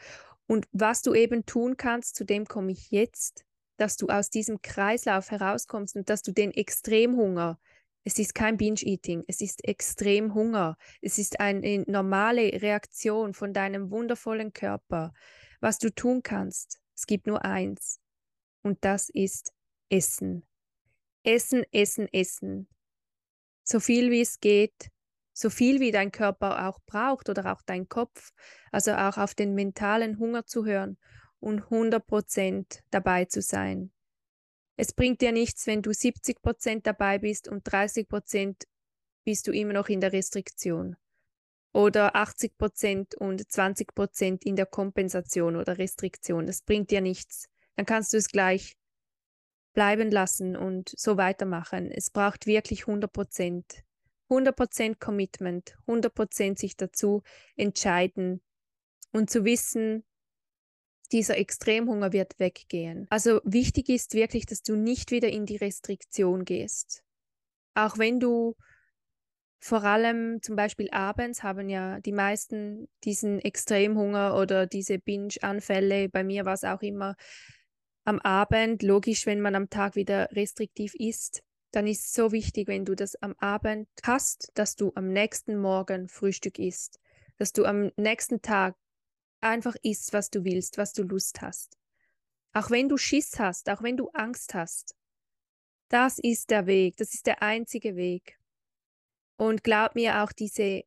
Und 0.45 0.67
was 0.73 1.01
du 1.01 1.15
eben 1.15 1.47
tun 1.47 1.75
kannst, 1.75 2.17
zu 2.17 2.23
dem 2.23 2.45
komme 2.45 2.71
ich 2.71 2.91
jetzt, 2.91 3.45
dass 3.77 3.97
du 3.97 4.07
aus 4.07 4.29
diesem 4.29 4.61
Kreislauf 4.61 5.31
herauskommst 5.31 5.95
und 5.95 6.09
dass 6.09 6.21
du 6.21 6.31
den 6.31 6.51
Extremhunger, 6.51 7.59
es 8.03 8.19
ist 8.19 8.35
kein 8.35 8.57
Binge-Eating, 8.57 9.23
es 9.27 9.41
ist 9.41 9.67
Extremhunger, 9.67 10.77
es 11.01 11.17
ist 11.17 11.39
eine 11.39 11.83
normale 11.87 12.61
Reaktion 12.61 13.33
von 13.33 13.53
deinem 13.53 13.89
wundervollen 13.89 14.53
Körper. 14.53 15.13
Was 15.59 15.79
du 15.79 15.93
tun 15.93 16.21
kannst, 16.21 16.79
es 16.95 17.07
gibt 17.07 17.27
nur 17.27 17.43
eins 17.43 17.99
und 18.61 18.83
das 18.85 19.09
ist 19.09 19.53
Essen. 19.89 20.45
Essen, 21.23 21.63
Essen, 21.71 22.07
Essen. 22.13 22.67
So 23.63 23.79
viel 23.79 24.11
wie 24.11 24.21
es 24.21 24.39
geht, 24.39 24.91
so 25.33 25.49
viel 25.49 25.79
wie 25.79 25.91
dein 25.91 26.11
Körper 26.11 26.67
auch 26.67 26.79
braucht 26.85 27.29
oder 27.29 27.51
auch 27.51 27.61
dein 27.63 27.89
Kopf, 27.89 28.31
also 28.71 28.93
auch 28.93 29.17
auf 29.17 29.33
den 29.33 29.55
mentalen 29.55 30.19
Hunger 30.19 30.45
zu 30.45 30.65
hören 30.65 30.97
und 31.45 31.65
100% 31.65 32.81
dabei 32.89 33.25
zu 33.25 33.41
sein. 33.41 33.91
Es 34.77 34.93
bringt 34.93 35.21
dir 35.21 35.31
nichts, 35.31 35.67
wenn 35.67 35.83
du 35.83 35.91
70% 35.91 36.81
dabei 36.81 37.19
bist 37.19 37.47
und 37.47 37.65
30% 37.69 38.65
bist 39.23 39.47
du 39.47 39.51
immer 39.51 39.73
noch 39.73 39.87
in 39.87 40.01
der 40.01 40.11
Restriktion. 40.11 40.97
Oder 41.71 42.15
80% 42.15 43.15
und 43.15 43.43
20% 43.43 44.43
in 44.43 44.55
der 44.55 44.65
Kompensation 44.65 45.55
oder 45.55 45.77
Restriktion. 45.77 46.47
Das 46.47 46.63
bringt 46.63 46.89
dir 46.89 47.01
nichts. 47.01 47.47
Dann 47.75 47.85
kannst 47.85 48.11
du 48.13 48.17
es 48.17 48.29
gleich 48.29 48.75
bleiben 49.73 50.09
lassen 50.09 50.55
und 50.55 50.93
so 50.97 51.15
weitermachen. 51.17 51.91
Es 51.91 52.09
braucht 52.09 52.47
wirklich 52.47 52.85
100%. 52.85 53.83
100% 54.31 54.95
Commitment, 54.99 55.77
100% 55.85 56.57
sich 56.57 56.75
dazu 56.75 57.21
entscheiden 57.55 58.41
und 59.11 59.29
zu 59.29 59.45
wissen, 59.45 60.03
dieser 61.07 61.37
Extremhunger 61.37 62.13
wird 62.13 62.39
weggehen. 62.39 63.07
Also 63.09 63.41
wichtig 63.43 63.89
ist 63.89 64.13
wirklich, 64.13 64.45
dass 64.45 64.61
du 64.61 64.75
nicht 64.75 65.11
wieder 65.11 65.29
in 65.29 65.45
die 65.45 65.57
Restriktion 65.57 66.45
gehst. 66.45 67.03
Auch 67.73 67.97
wenn 67.97 68.19
du 68.19 68.55
vor 69.59 69.83
allem 69.83 70.43
zum 70.43 70.55
Beispiel 70.55 70.89
abends 70.91 71.41
haben 71.41 71.69
ja 71.69 71.99
die 71.99 72.11
meisten 72.11 72.87
diesen 73.03 73.39
Extremhunger 73.39 74.37
oder 74.37 74.67
diese 74.67 74.99
Binge-Anfälle. 74.99 76.07
Bei 76.07 76.23
mir 76.23 76.45
war 76.45 76.53
es 76.53 76.63
auch 76.63 76.83
immer 76.83 77.15
am 78.03 78.19
Abend. 78.19 78.83
Logisch, 78.83 79.25
wenn 79.25 79.41
man 79.41 79.55
am 79.55 79.71
Tag 79.71 79.95
wieder 79.95 80.29
restriktiv 80.33 80.93
isst, 80.93 81.41
dann 81.71 81.87
ist 81.87 82.05
es 82.05 82.13
so 82.13 82.31
wichtig, 82.31 82.67
wenn 82.67 82.85
du 82.85 82.95
das 82.95 83.15
am 83.15 83.33
Abend 83.39 83.87
hast, 84.03 84.51
dass 84.53 84.75
du 84.75 84.91
am 84.93 85.11
nächsten 85.11 85.57
Morgen 85.57 86.09
Frühstück 86.09 86.59
isst, 86.59 86.99
dass 87.37 87.51
du 87.51 87.65
am 87.65 87.91
nächsten 87.97 88.41
Tag 88.41 88.75
einfach 89.41 89.75
isst, 89.83 90.13
was 90.13 90.29
du 90.29 90.43
willst, 90.43 90.77
was 90.77 90.93
du 90.93 91.03
Lust 91.03 91.41
hast. 91.41 91.77
Auch 92.53 92.69
wenn 92.71 92.89
du 92.89 92.97
Schiss 92.97 93.39
hast, 93.39 93.69
auch 93.69 93.83
wenn 93.83 93.97
du 93.97 94.09
Angst 94.09 94.53
hast. 94.53 94.95
Das 95.89 96.19
ist 96.19 96.49
der 96.49 96.65
Weg, 96.65 96.97
das 96.97 97.13
ist 97.13 97.27
der 97.27 97.43
einzige 97.43 97.95
Weg. 97.95 98.39
Und 99.37 99.63
glaub 99.63 99.95
mir 99.95 100.23
auch, 100.23 100.31
diese, 100.31 100.83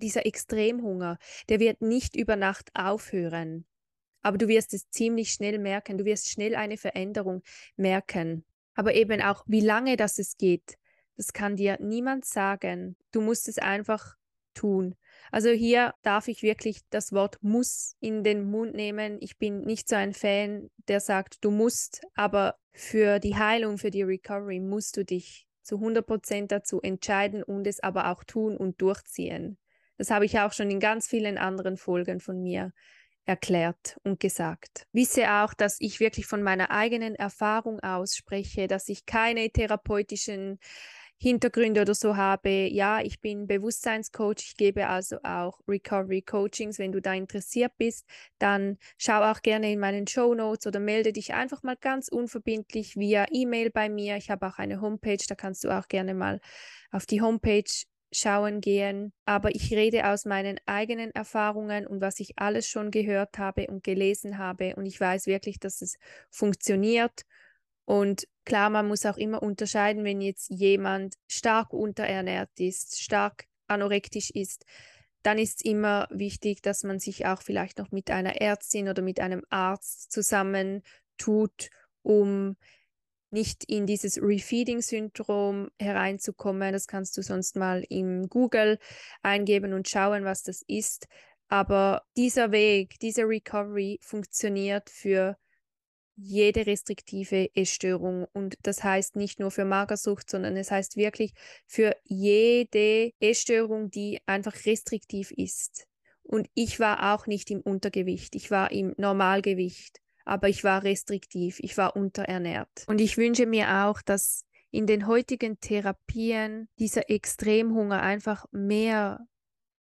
dieser 0.00 0.26
Extremhunger, 0.26 1.18
der 1.48 1.60
wird 1.60 1.80
nicht 1.80 2.16
über 2.16 2.36
Nacht 2.36 2.70
aufhören. 2.74 3.66
Aber 4.22 4.38
du 4.38 4.48
wirst 4.48 4.74
es 4.74 4.88
ziemlich 4.90 5.32
schnell 5.32 5.58
merken, 5.58 5.98
du 5.98 6.04
wirst 6.04 6.30
schnell 6.30 6.54
eine 6.54 6.76
Veränderung 6.76 7.42
merken. 7.76 8.44
Aber 8.74 8.94
eben 8.94 9.22
auch, 9.22 9.44
wie 9.46 9.60
lange 9.60 9.96
das 9.96 10.18
es 10.18 10.36
geht, 10.36 10.76
das 11.16 11.32
kann 11.32 11.56
dir 11.56 11.78
niemand 11.80 12.24
sagen. 12.24 12.96
Du 13.12 13.20
musst 13.20 13.48
es 13.48 13.58
einfach 13.58 14.16
tun. 14.54 14.96
Also 15.30 15.50
hier 15.50 15.94
darf 16.02 16.28
ich 16.28 16.42
wirklich 16.42 16.80
das 16.90 17.12
Wort 17.12 17.38
muss 17.42 17.96
in 18.00 18.24
den 18.24 18.50
Mund 18.50 18.74
nehmen. 18.74 19.18
Ich 19.20 19.38
bin 19.38 19.62
nicht 19.62 19.88
so 19.88 19.96
ein 19.96 20.12
Fan, 20.12 20.70
der 20.88 21.00
sagt, 21.00 21.44
du 21.44 21.50
musst, 21.50 22.02
aber 22.14 22.56
für 22.72 23.18
die 23.18 23.36
Heilung, 23.36 23.78
für 23.78 23.90
die 23.90 24.02
Recovery 24.02 24.60
musst 24.60 24.96
du 24.96 25.04
dich 25.04 25.46
zu 25.62 25.76
100 25.76 26.06
Prozent 26.06 26.52
dazu 26.52 26.80
entscheiden 26.82 27.42
und 27.42 27.66
es 27.66 27.80
aber 27.80 28.10
auch 28.10 28.24
tun 28.24 28.56
und 28.56 28.80
durchziehen. 28.80 29.58
Das 29.96 30.10
habe 30.10 30.24
ich 30.24 30.38
auch 30.38 30.52
schon 30.52 30.70
in 30.70 30.80
ganz 30.80 31.06
vielen 31.06 31.38
anderen 31.38 31.76
Folgen 31.76 32.20
von 32.20 32.42
mir 32.42 32.72
erklärt 33.24 33.98
und 34.02 34.20
gesagt. 34.20 34.86
Wisse 34.92 35.30
auch, 35.30 35.54
dass 35.54 35.76
ich 35.80 36.00
wirklich 36.00 36.26
von 36.26 36.42
meiner 36.42 36.70
eigenen 36.70 37.14
Erfahrung 37.14 37.80
aus 37.80 38.16
spreche, 38.16 38.66
dass 38.66 38.88
ich 38.88 39.06
keine 39.06 39.50
therapeutischen 39.50 40.58
Hintergründe 41.18 41.82
oder 41.82 41.94
so 41.94 42.16
habe. 42.16 42.68
Ja, 42.68 43.00
ich 43.00 43.20
bin 43.20 43.46
Bewusstseinscoach, 43.46 44.40
ich 44.40 44.56
gebe 44.56 44.88
also 44.88 45.18
auch 45.22 45.60
Recovery 45.66 46.22
Coachings. 46.22 46.78
Wenn 46.78 46.92
du 46.92 47.00
da 47.00 47.14
interessiert 47.14 47.72
bist, 47.78 48.06
dann 48.38 48.78
schau 48.98 49.22
auch 49.22 49.40
gerne 49.42 49.72
in 49.72 49.80
meinen 49.80 50.06
Show 50.06 50.34
Notes 50.34 50.66
oder 50.66 50.80
melde 50.80 51.12
dich 51.12 51.32
einfach 51.32 51.62
mal 51.62 51.76
ganz 51.76 52.08
unverbindlich 52.08 52.96
via 52.96 53.26
E-Mail 53.30 53.70
bei 53.70 53.88
mir. 53.88 54.16
Ich 54.16 54.30
habe 54.30 54.46
auch 54.46 54.58
eine 54.58 54.80
Homepage, 54.80 55.24
da 55.28 55.34
kannst 55.34 55.64
du 55.64 55.70
auch 55.70 55.88
gerne 55.88 56.14
mal 56.14 56.40
auf 56.90 57.06
die 57.06 57.22
Homepage 57.22 57.64
schauen 58.12 58.60
gehen, 58.60 59.12
aber 59.24 59.54
ich 59.54 59.72
rede 59.72 60.08
aus 60.08 60.24
meinen 60.24 60.58
eigenen 60.66 61.10
Erfahrungen 61.10 61.86
und 61.86 62.00
was 62.00 62.20
ich 62.20 62.38
alles 62.38 62.68
schon 62.68 62.90
gehört 62.90 63.38
habe 63.38 63.66
und 63.66 63.82
gelesen 63.82 64.38
habe 64.38 64.76
und 64.76 64.86
ich 64.86 65.00
weiß 65.00 65.26
wirklich, 65.26 65.58
dass 65.58 65.82
es 65.82 65.96
funktioniert 66.30 67.22
und 67.86 68.26
klar, 68.44 68.70
man 68.70 68.86
muss 68.86 69.06
auch 69.06 69.16
immer 69.16 69.42
unterscheiden, 69.42 70.04
wenn 70.04 70.20
jetzt 70.20 70.50
jemand 70.50 71.16
stark 71.28 71.72
unterernährt 71.72 72.50
ist, 72.58 73.00
stark 73.00 73.46
anorektisch 73.66 74.30
ist, 74.30 74.64
dann 75.22 75.38
ist 75.38 75.60
es 75.60 75.64
immer 75.64 76.06
wichtig, 76.10 76.60
dass 76.62 76.82
man 76.82 76.98
sich 76.98 77.26
auch 77.26 77.42
vielleicht 77.42 77.78
noch 77.78 77.90
mit 77.90 78.10
einer 78.10 78.40
Ärztin 78.40 78.88
oder 78.88 79.02
mit 79.02 79.20
einem 79.20 79.42
Arzt 79.48 80.12
zusammentut, 80.12 81.70
um 82.02 82.56
nicht 83.30 83.64
in 83.64 83.86
dieses 83.86 84.20
Refeeding-Syndrom 84.20 85.68
hereinzukommen. 85.80 86.72
Das 86.72 86.86
kannst 86.86 87.16
du 87.16 87.22
sonst 87.22 87.56
mal 87.56 87.84
im 87.88 88.28
Google 88.28 88.78
eingeben 89.22 89.72
und 89.72 89.88
schauen, 89.88 90.24
was 90.24 90.42
das 90.42 90.62
ist. 90.66 91.08
Aber 91.48 92.02
dieser 92.16 92.52
Weg, 92.52 92.98
diese 93.00 93.22
Recovery 93.22 93.98
funktioniert 94.02 94.88
für 94.90 95.36
jede 96.16 96.66
restriktive 96.66 97.50
Essstörung. 97.54 98.26
Und 98.32 98.56
das 98.62 98.84
heißt 98.84 99.16
nicht 99.16 99.40
nur 99.40 99.50
für 99.50 99.64
Magersucht, 99.64 100.30
sondern 100.30 100.56
es 100.56 100.70
heißt 100.70 100.96
wirklich 100.96 101.32
für 101.66 101.96
jede 102.04 103.12
Essstörung, 103.20 103.90
die 103.90 104.20
einfach 104.26 104.54
restriktiv 104.64 105.30
ist. 105.30 105.86
Und 106.22 106.48
ich 106.54 106.80
war 106.80 107.14
auch 107.14 107.26
nicht 107.26 107.50
im 107.50 107.60
Untergewicht, 107.60 108.34
ich 108.34 108.50
war 108.50 108.72
im 108.72 108.94
Normalgewicht 108.96 110.00
aber 110.24 110.48
ich 110.48 110.64
war 110.64 110.82
restriktiv, 110.82 111.58
ich 111.60 111.76
war 111.76 111.96
unterernährt. 111.96 112.84
Und 112.86 113.00
ich 113.00 113.16
wünsche 113.16 113.46
mir 113.46 113.86
auch, 113.86 114.00
dass 114.02 114.44
in 114.70 114.86
den 114.86 115.06
heutigen 115.06 115.60
Therapien 115.60 116.68
dieser 116.78 117.10
Extremhunger 117.10 118.02
einfach 118.02 118.46
mehr 118.50 119.26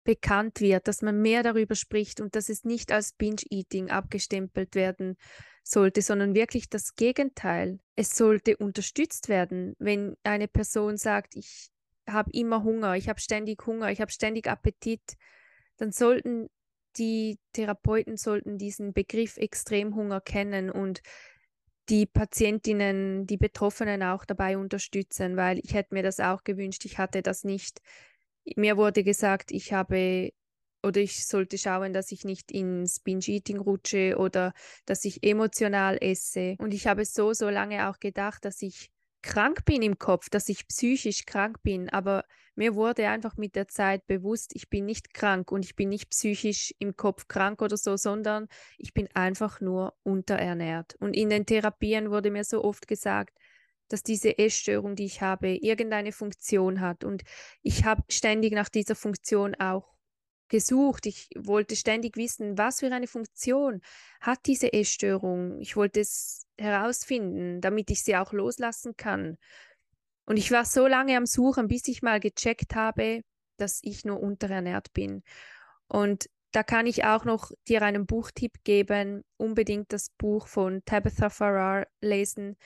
bekannt 0.05 0.61
wird, 0.61 0.87
dass 0.87 1.03
man 1.03 1.21
mehr 1.21 1.43
darüber 1.43 1.75
spricht 1.75 2.21
und 2.21 2.37
dass 2.37 2.49
es 2.49 2.65
nicht 2.65 2.93
als 2.93 3.13
Binge-Eating 3.15 3.91
abgestempelt 3.91 4.77
werden 4.77 5.17
sollte, 5.67 6.01
sondern 6.01 6.35
wirklich 6.35 6.69
das 6.69 6.95
Gegenteil. 6.95 7.81
Es 7.97 8.17
sollte 8.17 8.57
unterstützt 8.57 9.29
werden, 9.29 9.75
wenn 9.79 10.17
eine 10.23 10.47
Person 10.49 10.97
sagt, 10.97 11.35
ich 11.35 11.69
habe 12.09 12.31
immer 12.33 12.63
Hunger, 12.63 12.95
ich 12.95 13.09
habe 13.09 13.21
ständig 13.21 13.67
Hunger, 13.67 13.91
ich 13.91 14.01
habe 14.01 14.13
ständig 14.13 14.47
Appetit, 14.47 15.03
dann 15.77 15.91
sollten 15.91 16.49
die 16.97 17.39
Therapeuten 17.53 18.17
sollten 18.17 18.57
diesen 18.57 18.95
Begriff 18.95 19.37
Extremhunger 19.37 20.21
kennen 20.21 20.71
und 20.71 21.03
die 21.89 22.07
Patientinnen, 22.07 23.27
die 23.27 23.37
Betroffenen 23.37 24.03
auch 24.03 24.25
dabei 24.25 24.57
unterstützen, 24.57 25.37
weil 25.37 25.59
ich 25.59 25.75
hätte 25.75 25.95
mir 25.95 26.03
das 26.03 26.21
auch 26.21 26.43
gewünscht, 26.43 26.85
ich 26.85 26.99
hatte 26.99 27.23
das 27.23 27.45
nicht. 27.45 27.81
Mir 28.57 28.77
wurde 28.77 29.05
gesagt, 29.05 29.51
ich 29.51 29.73
habe 29.73 30.31
oder 30.83 31.01
ich 31.01 31.27
sollte 31.27 31.59
schauen, 31.59 31.93
dass 31.93 32.13
ich 32.13 32.25
nicht 32.25 32.53
ins 32.53 33.01
Binge-Eating 33.01 33.59
rutsche 33.59 34.17
oder 34.19 34.53
dass 34.85 35.05
ich 35.05 35.23
emotional 35.23 35.99
esse. 36.01 36.57
Und 36.59 36.75
ich 36.75 36.87
habe 36.87 37.05
so, 37.05 37.33
so 37.33 37.49
lange 37.49 37.89
auch 37.89 37.99
gedacht, 37.99 38.45
dass 38.45 38.63
ich 38.63 38.91
krank 39.23 39.65
bin 39.65 39.83
im 39.83 39.99
Kopf, 39.99 40.31
dass 40.31 40.49
ich 40.49 40.69
psychisch 40.69 41.27
krank 41.27 41.63
bin, 41.63 41.89
aber 41.89 42.25
mir 42.55 42.75
wurde 42.75 43.09
einfach 43.09 43.37
mit 43.37 43.55
der 43.55 43.69
Zeit 43.69 44.07
bewusst, 44.07 44.53
ich 44.55 44.71
bin 44.71 44.87
nicht 44.87 45.13
krank 45.13 45.53
und 45.53 45.65
ich 45.65 45.77
bin 45.77 45.91
nicht 45.91 46.09
psychisch 46.11 46.73
im 46.79 46.97
Kopf 46.97 47.29
krank 47.29 47.61
oder 47.61 47.77
so, 47.77 47.97
sondern 47.97 48.49
ich 48.79 48.95
bin 48.95 49.09
einfach 49.15 49.61
nur 49.61 49.95
unterernährt. 50.05 50.95
Und 51.01 51.15
in 51.15 51.29
den 51.29 51.45
Therapien 51.45 52.11
wurde 52.11 52.31
mir 52.31 52.45
so 52.45 52.65
oft 52.65 52.89
gesagt, 52.89 53.37
dass 53.89 54.03
diese 54.03 54.39
Essstörung, 54.39 54.97
die 54.97 55.05
ich 55.05 55.21
habe, 55.21 55.49
irgendeine 55.57 56.13
Funktion 56.13 56.81
hat. 56.81 57.05
Und 57.05 57.23
ich 57.63 57.85
habe 57.85 58.03
ständig 58.09 58.53
nach 58.53 58.69
dieser 58.69 58.95
Funktion 58.95 59.55
auch 59.57 59.96
gesucht. 60.49 61.07
Ich 61.07 61.29
wollte 61.37 61.77
ständig 61.77 62.17
wissen, 62.17 62.59
was 62.59 62.81
für 62.81 62.93
eine 62.93 63.07
Funktion 63.07 63.81
hat 64.21 64.41
diese 64.47 64.73
Essstörung. 64.73 65.61
Ich 65.61 65.77
wollte 65.77 66.01
es 66.01 66.47
herausfinden, 66.59 67.61
damit 67.61 67.91
ich 67.91 68.03
sie 68.03 68.17
auch 68.17 68.33
loslassen 68.33 68.97
kann. 68.97 69.37
Und 70.27 70.37
ich 70.37 70.51
war 70.51 70.65
so 70.65 70.87
lange 70.87 71.17
am 71.17 71.27
Suchen, 71.27 71.69
bis 71.69 71.87
ich 71.89 72.03
mal 72.03 72.21
gecheckt 72.21 72.75
habe, 72.75 73.23
dass 73.57 73.81
ich 73.83 74.05
nur 74.05 74.21
unterernährt 74.21 74.93
bin. 74.93 75.23
Und 75.89 76.29
da 76.53 76.63
kann 76.63 76.87
ich 76.87 77.05
auch 77.05 77.25
noch 77.25 77.53
dir 77.69 77.83
einen 77.83 78.07
Buchtipp 78.07 78.65
geben. 78.65 79.23
Unbedingt 79.37 79.93
das 79.93 80.11
Buch 80.17 80.47
von 80.47 80.83
Tabitha 80.85 81.31
Farrar 81.31 81.87
lesen. 82.01 82.57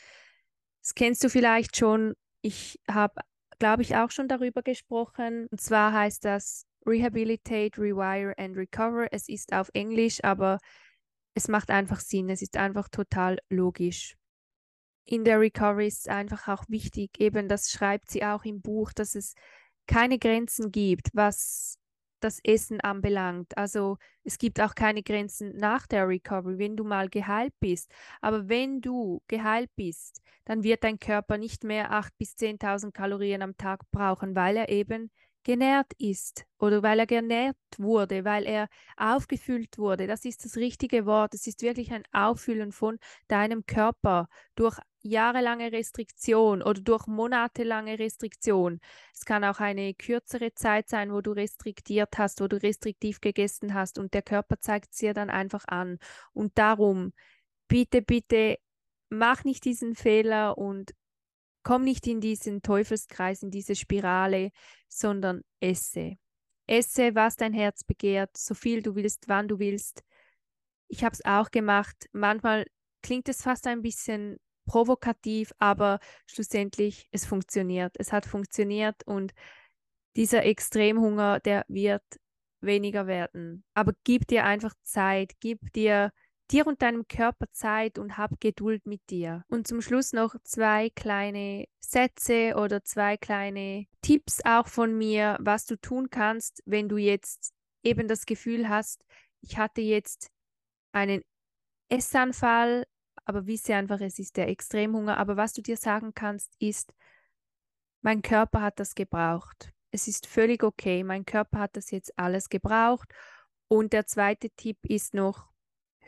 Das 0.81 0.95
kennst 0.95 1.25
du 1.25 1.29
vielleicht 1.29 1.77
schon. 1.77 2.15
Ich 2.41 2.81
habe, 2.89 3.21
glaube 3.59 3.83
ich, 3.83 3.97
auch 3.97 4.11
schon 4.11 4.29
darüber 4.29 4.63
gesprochen. 4.63 5.49
Und 5.51 5.61
zwar 5.61 5.93
heißt 5.93 6.25
das 6.25 6.67
Rehabilitate, 6.87 7.81
Rewire 7.81 8.35
and 8.39 8.57
Recover. 8.57 9.09
Es 9.13 9.29
ist 9.29 9.53
auf 9.53 9.71
Englisch, 9.75 10.23
aber 10.25 10.59
es 11.35 11.49
macht 11.49 11.71
einfach 11.71 12.01
Sinn. 12.01 12.31
Es 12.31 12.43
ist 12.43 12.57
einfach 12.57 12.89
total 12.89 13.39
logisch. 13.49 14.17
In 15.05 15.25
der 15.25 15.41
Recovery 15.41 15.89
ist 15.89 16.01
es 16.01 16.09
einfach 16.09 16.49
auch 16.49 16.65
wichtig, 16.69 17.11
eben 17.19 17.49
das 17.49 17.71
schreibt 17.71 18.11
sie 18.11 18.25
auch 18.25 18.45
im 18.45 18.61
Buch, 18.61 18.93
dass 18.93 19.15
es 19.15 19.35
keine 19.87 20.19
Grenzen 20.19 20.71
gibt, 20.71 21.09
was 21.15 21.81
das 22.21 22.39
Essen 22.45 22.81
anbelangt. 22.81 23.57
Also 23.57 23.97
es 24.25 24.39
gibt 24.39 24.61
auch 24.61 24.75
keine 24.75 25.03
Grenzen 25.03 25.57
nach 25.57 25.87
der 25.87 26.07
Recovery, 26.07 26.59
wenn 26.59 26.77
du 26.77 26.85
mal 26.85 27.09
geheilt 27.09 27.55
bist. 27.61 27.91
Aber 28.21 28.49
wenn 28.49 28.81
du 28.81 29.23
geheilt 29.27 29.71
bist, 29.75 30.21
dann 30.45 30.63
wird 30.63 30.85
dein 30.85 30.99
Körper 30.99 31.39
nicht 31.39 31.65
mehr 31.65 31.91
8.000 31.91 32.11
bis 32.19 32.35
10.000 32.37 32.93
Kalorien 32.93 33.43
am 33.43 33.57
Tag 33.57 33.91
brauchen, 33.91 34.37
weil 34.37 34.57
er 34.57 34.69
eben 34.69 35.11
genährt 35.45 35.93
ist 35.99 36.45
oder 36.59 36.83
weil 36.83 36.99
er 36.99 37.07
genährt 37.07 37.57
wurde, 37.79 38.25
weil 38.25 38.45
er 38.47 38.69
aufgefüllt 38.97 39.79
wurde. 39.79 40.07
Das 40.07 40.25
ist 40.25 40.45
das 40.45 40.57
richtige 40.57 41.07
Wort. 41.07 41.35
Es 41.35 41.47
ist 41.47 41.63
wirklich 41.63 41.93
ein 41.93 42.05
Auffüllen 42.13 42.73
von 42.73 42.99
deinem 43.29 43.65
Körper 43.67 44.29
durch 44.55 44.79
jahrelange 45.03 45.73
Restriktion 45.73 46.63
oder 46.63 46.81
durch 46.81 47.07
monatelange 47.07 47.99
Restriktion. 47.99 48.81
Es 49.15 49.25
kann 49.25 49.45
auch 49.45 49.61
eine 49.61 49.95
kürzere 49.95 50.53
Zeit 50.55 50.89
sein, 50.89 51.13
wo 51.13 51.21
du 51.23 51.33
restriktiert 51.33 52.19
hast, 52.19 52.41
wo 52.41 52.49
du 52.49 52.63
restriktiv 52.63 53.21
gegessen 53.21 53.75
hast 53.75 53.99
und 53.99 54.13
der 54.15 54.23
Körper 54.23 54.61
zeigt 54.61 54.93
es 54.93 54.99
dir 54.99 55.15
dann 55.15 55.31
einfach 55.31 55.65
an. 55.69 55.99
Und 56.33 56.59
darum, 56.59 57.13
bitte, 57.69 58.03
bitte, 58.03 58.59
mach 59.09 59.45
nicht 59.45 59.65
diesen 59.65 59.95
Fehler 59.95 60.59
und 60.59 60.93
komm 61.63 61.85
nicht 61.85 62.07
in 62.07 62.21
diesen 62.21 62.63
Teufelskreis, 62.63 63.43
in 63.43 63.51
diese 63.51 63.75
Spirale, 63.75 64.51
sondern 64.89 65.43
esse. 65.61 66.17
Esse, 66.67 67.15
was 67.15 67.37
dein 67.37 67.53
Herz 67.53 67.85
begehrt, 67.85 68.37
so 68.37 68.55
viel 68.55 68.83
du 68.83 68.95
willst, 68.95 69.29
wann 69.29 69.49
du 69.49 69.59
willst. 69.59 70.03
Ich 70.89 71.05
habe 71.05 71.15
es 71.15 71.25
auch 71.25 71.51
gemacht. 71.51 72.09
Manchmal 72.13 72.67
klingt 73.03 73.29
es 73.29 73.43
fast 73.43 73.67
ein 73.67 73.83
bisschen 73.83 74.39
provokativ, 74.67 75.53
aber 75.59 75.99
schlussendlich 76.27 77.09
es 77.11 77.27
funktioniert. 77.27 77.95
Es 77.99 78.13
hat 78.13 78.27
funktioniert 78.27 79.03
und 79.05 79.33
dieser 80.17 80.45
Extremhunger, 80.45 81.41
der 81.41 81.65
wird 81.69 82.03
weniger 82.61 83.07
werden. 83.07 83.65
Aber 83.75 83.93
gib 84.05 84.27
dir 84.27 84.45
einfach 84.45 84.75
Zeit, 84.83 85.33
gib 85.41 85.73
dir 85.73 86.13
dir 86.51 86.67
und 86.67 86.83
deinem 86.83 87.07
Körper 87.07 87.47
Zeit 87.53 87.99
und 87.99 88.19
hab 88.19 88.41
Geduld 88.41 88.87
mit 88.87 89.01
dir. 89.11 89.45
Und 89.49 89.67
zum 89.67 89.81
Schluss 89.81 90.13
noch 90.13 90.35
zwei 90.43 90.91
kleine 90.91 91.67
Sätze 91.81 92.55
oder 92.57 92.83
zwei 92.83 93.17
kleine 93.17 93.87
Tipps 94.03 94.41
auch 94.45 94.67
von 94.67 94.97
mir, 94.97 95.37
was 95.41 95.67
du 95.67 95.77
tun 95.77 96.11
kannst, 96.11 96.63
wenn 96.67 96.89
du 96.89 96.97
jetzt 96.97 97.53
eben 97.83 98.09
das 98.09 98.27
Gefühl 98.27 98.69
hast, 98.69 99.05
ich 99.41 99.59
hatte 99.59 99.81
jetzt 99.81 100.31
einen 100.93 101.23
Essanfall, 101.89 102.87
aber 103.25 103.47
wisse 103.47 103.75
einfach, 103.75 104.01
es 104.01 104.19
ist 104.19 104.37
der 104.37 104.49
Extremhunger. 104.49 105.17
Aber 105.17 105.37
was 105.37 105.53
du 105.53 105.63
dir 105.63 105.77
sagen 105.77 106.13
kannst, 106.15 106.53
ist, 106.59 106.93
mein 108.03 108.23
Körper 108.23 108.63
hat 108.63 108.81
das 108.81 108.95
gebraucht. 108.95 109.73
Es 109.91 110.09
ist 110.09 110.27
völlig 110.27 110.63
okay. 110.63 111.05
Mein 111.05 111.25
Körper 111.25 111.59
hat 111.59 111.77
das 111.77 111.91
jetzt 111.91 112.19
alles 112.19 112.49
gebraucht. 112.49 113.13
Und 113.69 113.93
der 113.93 114.07
zweite 114.07 114.51
Tipp 114.51 114.79
ist 114.83 115.15
noch, 115.15 115.50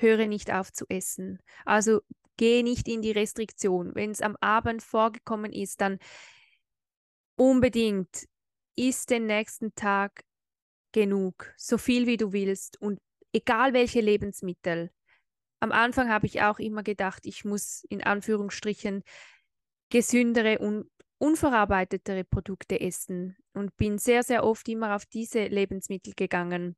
höre 0.03 0.27
nicht 0.27 0.53
auf 0.53 0.73
zu 0.73 0.85
essen. 0.89 1.39
Also 1.65 2.03
geh 2.37 2.63
nicht 2.63 2.89
in 2.89 3.03
die 3.03 3.13
Restriktion. 3.13 3.95
Wenn 3.95 4.11
es 4.11 4.21
am 4.21 4.37
Abend 4.41 4.83
vorgekommen 4.83 5.53
ist, 5.53 5.81
dann 5.81 5.99
unbedingt 7.37 8.27
isst 8.77 9.11
den 9.11 9.27
nächsten 9.27 9.75
Tag 9.75 10.25
genug, 10.93 11.53
so 11.57 11.79
viel 11.79 12.07
wie 12.07 12.17
du 12.17 12.33
willst 12.33 12.81
und 12.81 13.01
egal 13.33 13.73
welche 13.73 14.01
Lebensmittel. 14.01 14.91
Am 15.61 15.73
Anfang 15.73 16.09
habe 16.09 16.27
ich 16.27 16.43
auch 16.43 16.59
immer 16.59 16.83
gedacht, 16.83 17.25
ich 17.25 17.45
muss 17.45 17.85
in 17.89 18.03
Anführungsstrichen 18.03 19.03
gesündere 19.91 20.59
und 20.59 20.91
unverarbeitetere 21.19 22.25
Produkte 22.25 22.81
essen 22.81 23.37
und 23.53 23.77
bin 23.77 23.99
sehr, 23.99 24.23
sehr 24.23 24.45
oft 24.45 24.69
immer 24.69 24.97
auf 24.97 25.07
diese 25.07 25.47
Lebensmittel 25.47 26.15
gegangen 26.17 26.77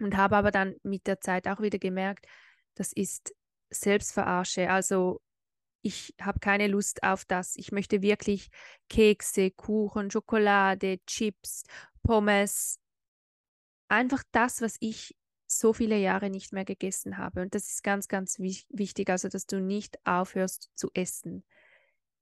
und 0.00 0.16
habe 0.16 0.36
aber 0.36 0.50
dann 0.50 0.76
mit 0.82 1.06
der 1.06 1.20
Zeit 1.20 1.48
auch 1.48 1.60
wieder 1.60 1.78
gemerkt, 1.78 2.26
das 2.74 2.92
ist 2.92 3.34
Selbstverarsche. 3.70 4.70
Also 4.70 5.20
ich 5.82 6.14
habe 6.20 6.40
keine 6.40 6.66
Lust 6.66 7.02
auf 7.02 7.24
das. 7.24 7.56
Ich 7.56 7.72
möchte 7.72 8.02
wirklich 8.02 8.48
Kekse, 8.88 9.50
Kuchen, 9.50 10.10
Schokolade, 10.10 10.98
Chips, 11.06 11.64
Pommes. 12.02 12.78
Einfach 13.88 14.22
das, 14.32 14.60
was 14.60 14.76
ich 14.80 15.16
so 15.46 15.72
viele 15.72 15.96
Jahre 15.96 16.30
nicht 16.30 16.52
mehr 16.52 16.64
gegessen 16.64 17.16
habe. 17.16 17.40
Und 17.42 17.54
das 17.54 17.68
ist 17.70 17.82
ganz, 17.82 18.08
ganz 18.08 18.38
wichtig, 18.38 19.08
also 19.08 19.28
dass 19.28 19.46
du 19.46 19.60
nicht 19.60 19.98
aufhörst 20.04 20.70
zu 20.74 20.90
essen. 20.94 21.44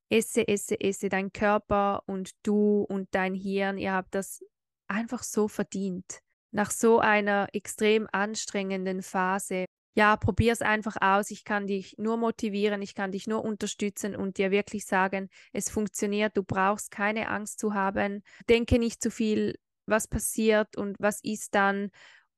Esse, 0.09 0.47
esse, 0.47 0.81
esse. 0.81 1.09
Dein 1.09 1.33
Körper 1.33 2.03
und 2.07 2.31
du 2.45 2.83
und 2.83 3.09
dein 3.11 3.35
Hirn, 3.35 3.79
ihr 3.79 3.93
habt 3.93 4.15
das 4.15 4.45
einfach 4.87 5.25
so 5.25 5.49
verdient 5.49 6.23
nach 6.51 6.71
so 6.71 7.01
einer 7.01 7.49
extrem 7.53 8.09
anstrengenden 8.13 9.03
Phase, 9.03 9.67
ja, 9.97 10.17
probier 10.17 10.53
es 10.53 10.61
einfach 10.61 10.97
aus. 11.01 11.31
Ich 11.31 11.45
kann 11.45 11.67
dich 11.67 11.97
nur 11.97 12.19
motivieren, 12.19 12.83
ich 12.83 12.95
kann 12.95 13.13
dich 13.13 13.27
nur 13.27 13.43
unterstützen 13.43 14.15
und 14.15 14.37
dir 14.37 14.51
wirklich 14.51 14.85
sagen, 14.85 15.31
es 15.55 15.71
funktioniert. 15.71 16.37
Du 16.37 16.43
brauchst 16.43 16.91
keine 16.91 17.31
Angst 17.31 17.59
zu 17.59 17.73
haben. 17.73 18.23
Denke 18.49 18.79
nicht 18.79 19.03
zu 19.03 19.11
viel, 19.11 19.59
was 19.87 20.07
passiert 20.07 20.77
und 20.77 20.97
was 21.01 21.21
ist 21.23 21.55
dann. 21.55 21.91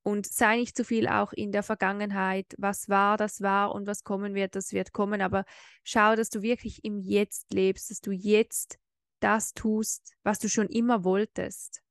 Und 0.05 0.27
sei 0.27 0.57
nicht 0.57 0.77
zu 0.77 0.85
viel 0.85 1.09
auch 1.09 1.33
in 1.33 1.51
der 1.51 1.65
Vergangenheit. 1.65 2.55
Was 2.59 2.89
war, 2.89 3.17
das 3.17 3.43
war 3.43 3.75
und 3.75 3.89
was 3.89 4.05
kommen 4.05 4.35
wird, 4.37 4.55
das 4.55 4.73
wird 4.73 4.93
kommen. 4.93 5.21
Aber 5.21 5.45
schau, 5.83 6.15
dass 6.15 6.31
du 6.31 6.43
wirklich 6.43 6.85
im 6.85 7.01
Jetzt 7.01 7.53
lebst, 7.53 7.91
dass 7.91 8.01
du 8.01 8.13
jetzt 8.13 8.79
das 9.19 9.53
tust, 9.53 10.15
was 10.23 10.39
du 10.39 10.49
schon 10.49 10.69
immer 10.69 11.03
wolltest. 11.03 11.83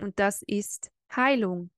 Und 0.00 0.18
das 0.18 0.42
ist 0.42 0.90
Heilung. 1.14 1.70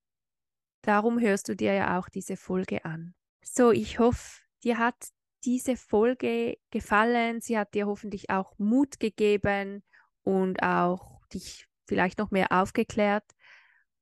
Darum 0.83 1.19
hörst 1.21 1.49
du 1.49 1.57
dir 1.57 1.73
ja 1.75 1.99
auch 1.99 2.09
diese 2.09 2.37
Folge 2.37 2.85
an. 2.85 3.15
So, 3.43 3.73
ich 3.73 3.99
hoffe, 3.99 4.43
dir 4.63 4.79
hat 4.79 4.97
diese 5.45 5.77
Folge 5.77 6.59
gefallen. 6.71 7.41
Sie 7.41 7.59
hat 7.59 7.75
dir 7.75 7.87
hoffentlich 7.87 8.31
auch 8.31 8.59
Mut 8.59 9.01
gegeben 9.01 9.83
und 10.23 10.63
auch 10.63 11.25
dich 11.33 11.67
vielleicht 11.87 12.19
noch 12.19 12.31
mehr 12.31 12.51
aufgeklärt. 12.51 13.25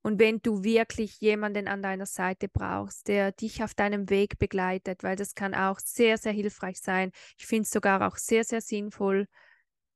Und 0.02 0.18
wenn 0.18 0.40
du 0.40 0.62
wirklich 0.62 1.20
jemanden 1.20 1.66
an 1.66 1.82
deiner 1.82 2.04
Seite 2.04 2.48
brauchst, 2.48 3.08
der 3.08 3.32
dich 3.32 3.64
auf 3.64 3.72
deinem 3.72 4.10
Weg 4.10 4.38
begleitet, 4.38 5.02
weil 5.02 5.16
das 5.16 5.34
kann 5.34 5.54
auch 5.54 5.78
sehr, 5.78 6.18
sehr 6.18 6.32
hilfreich 6.32 6.78
sein. 6.78 7.10
Ich 7.38 7.46
finde 7.46 7.62
es 7.62 7.70
sogar 7.70 8.06
auch 8.06 8.16
sehr, 8.16 8.44
sehr 8.44 8.60
sinnvoll. 8.60 9.26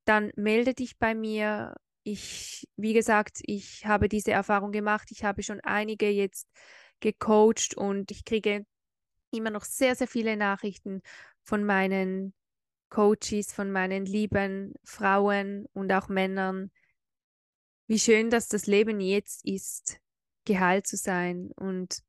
Dann 0.07 0.33
melde 0.35 0.73
dich 0.73 0.99
bei 0.99 1.15
mir 1.15 1.77
ich, 2.11 2.67
wie 2.77 2.95
gesagt, 2.95 3.41
ich 3.43 3.85
habe 3.85 4.09
diese 4.09 4.31
Erfahrung 4.31 4.73
gemacht. 4.73 5.11
Ich 5.11 5.25
habe 5.25 5.43
schon 5.43 5.61
einige 5.61 6.09
jetzt 6.09 6.49
gecoacht 7.01 7.77
und 7.77 8.11
ich 8.11 8.25
kriege 8.25 8.65
immer 9.31 9.51
noch 9.51 9.65
sehr, 9.65 9.95
sehr 9.95 10.09
viele 10.09 10.37
Nachrichten 10.37 11.03
von 11.43 11.65
meinen 11.65 12.33
Coaches, 12.89 13.53
von 13.53 13.71
meinen 13.71 14.07
lieben 14.07 14.75
Frauen 14.85 15.67
und 15.75 15.93
auch 15.93 16.09
Männern. 16.09 16.71
Wie 17.87 17.99
schön, 17.99 18.31
dass 18.31 18.49
das 18.49 18.67
Leben 18.67 19.01
jetzt 19.01 19.45
ist, 19.45 20.01
geheilt 20.47 20.87
zu 20.87 20.97
sein. 20.97 21.51
Und 21.57 22.03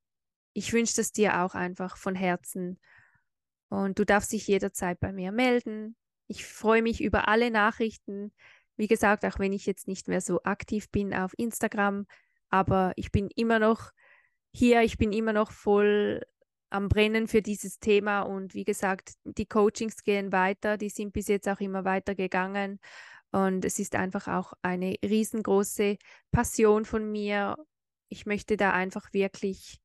ich 0.54 0.72
wünsche 0.72 0.96
das 0.96 1.12
dir 1.12 1.42
auch 1.42 1.56
einfach 1.56 1.98
von 1.98 2.16
Herzen. 2.16 2.80
Und 3.68 4.00
du 4.00 4.06
darfst 4.06 4.32
dich 4.32 4.48
jederzeit 4.48 5.00
bei 5.02 5.12
mir 5.12 5.34
melden. 5.34 5.98
Ich 6.28 6.46
freue 6.46 6.82
mich 6.82 7.02
über 7.02 7.28
alle 7.28 7.52
Nachrichten. 7.52 8.32
Wie 8.80 8.88
gesagt, 8.88 9.26
auch 9.26 9.40
wenn 9.40 9.52
ich 9.52 9.66
jetzt 9.66 9.90
nicht 9.90 10.08
mehr 10.08 10.22
so 10.22 10.42
aktiv 10.44 10.90
bin 10.90 11.14
auf 11.14 11.34
Instagram, 11.38 12.08
aber 12.50 12.94
ich 12.96 13.12
bin 13.12 13.28
immer 13.36 13.60
noch 13.60 13.92
hier, 14.54 14.84
ich 14.84 14.98
bin 14.98 15.12
immer 15.12 15.34
noch 15.34 15.52
voll 15.52 16.22
am 16.70 16.88
Brennen 16.88 17.28
für 17.28 17.42
dieses 17.42 17.80
Thema 17.80 18.22
und 18.22 18.54
wie 18.54 18.64
gesagt, 18.64 19.16
die 19.26 19.46
Coachings 19.46 20.06
gehen 20.06 20.32
weiter, 20.32 20.78
die 20.78 20.88
sind 20.88 21.12
bis 21.12 21.28
jetzt 21.28 21.50
auch 21.50 21.60
immer 21.60 21.84
weiter 21.84 22.16
gegangen 22.16 22.80
und 23.32 23.66
es 23.66 23.80
ist 23.80 23.96
einfach 23.96 24.30
auch 24.30 24.54
eine 24.62 24.96
riesengroße 25.04 25.98
Passion 26.32 26.86
von 26.86 27.12
mir. 27.12 27.58
Ich 28.08 28.26
möchte 28.26 28.56
da 28.56 28.72
einfach 28.72 29.12
wirklich 29.12 29.82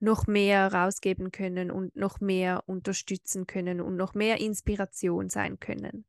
noch 0.00 0.26
mehr 0.26 0.72
rausgeben 0.72 1.30
können 1.30 1.70
und 1.70 1.94
noch 1.94 2.20
mehr 2.20 2.62
unterstützen 2.64 3.46
können 3.46 3.82
und 3.82 3.96
noch 3.96 4.14
mehr 4.14 4.40
Inspiration 4.40 5.28
sein 5.28 5.60
können. 5.60 6.06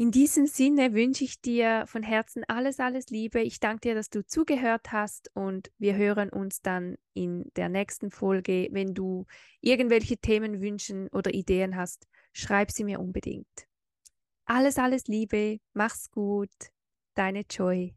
In 0.00 0.10
diesem 0.10 0.46
Sinne 0.46 0.94
wünsche 0.94 1.24
ich 1.24 1.42
dir 1.42 1.84
von 1.86 2.02
Herzen 2.02 2.42
alles, 2.48 2.80
alles 2.80 3.10
Liebe. 3.10 3.42
Ich 3.42 3.60
danke 3.60 3.80
dir, 3.80 3.94
dass 3.94 4.08
du 4.08 4.24
zugehört 4.24 4.92
hast 4.92 5.30
und 5.34 5.70
wir 5.76 5.94
hören 5.94 6.30
uns 6.30 6.62
dann 6.62 6.96
in 7.12 7.52
der 7.54 7.68
nächsten 7.68 8.10
Folge. 8.10 8.68
Wenn 8.70 8.94
du 8.94 9.26
irgendwelche 9.60 10.16
Themen, 10.16 10.62
wünschen 10.62 11.08
oder 11.08 11.34
Ideen 11.34 11.76
hast, 11.76 12.06
schreib 12.32 12.70
sie 12.70 12.84
mir 12.84 12.98
unbedingt. 12.98 13.68
Alles, 14.46 14.78
alles 14.78 15.06
Liebe, 15.06 15.58
mach's 15.74 16.10
gut, 16.10 16.48
deine 17.14 17.42
Joy. 17.42 17.94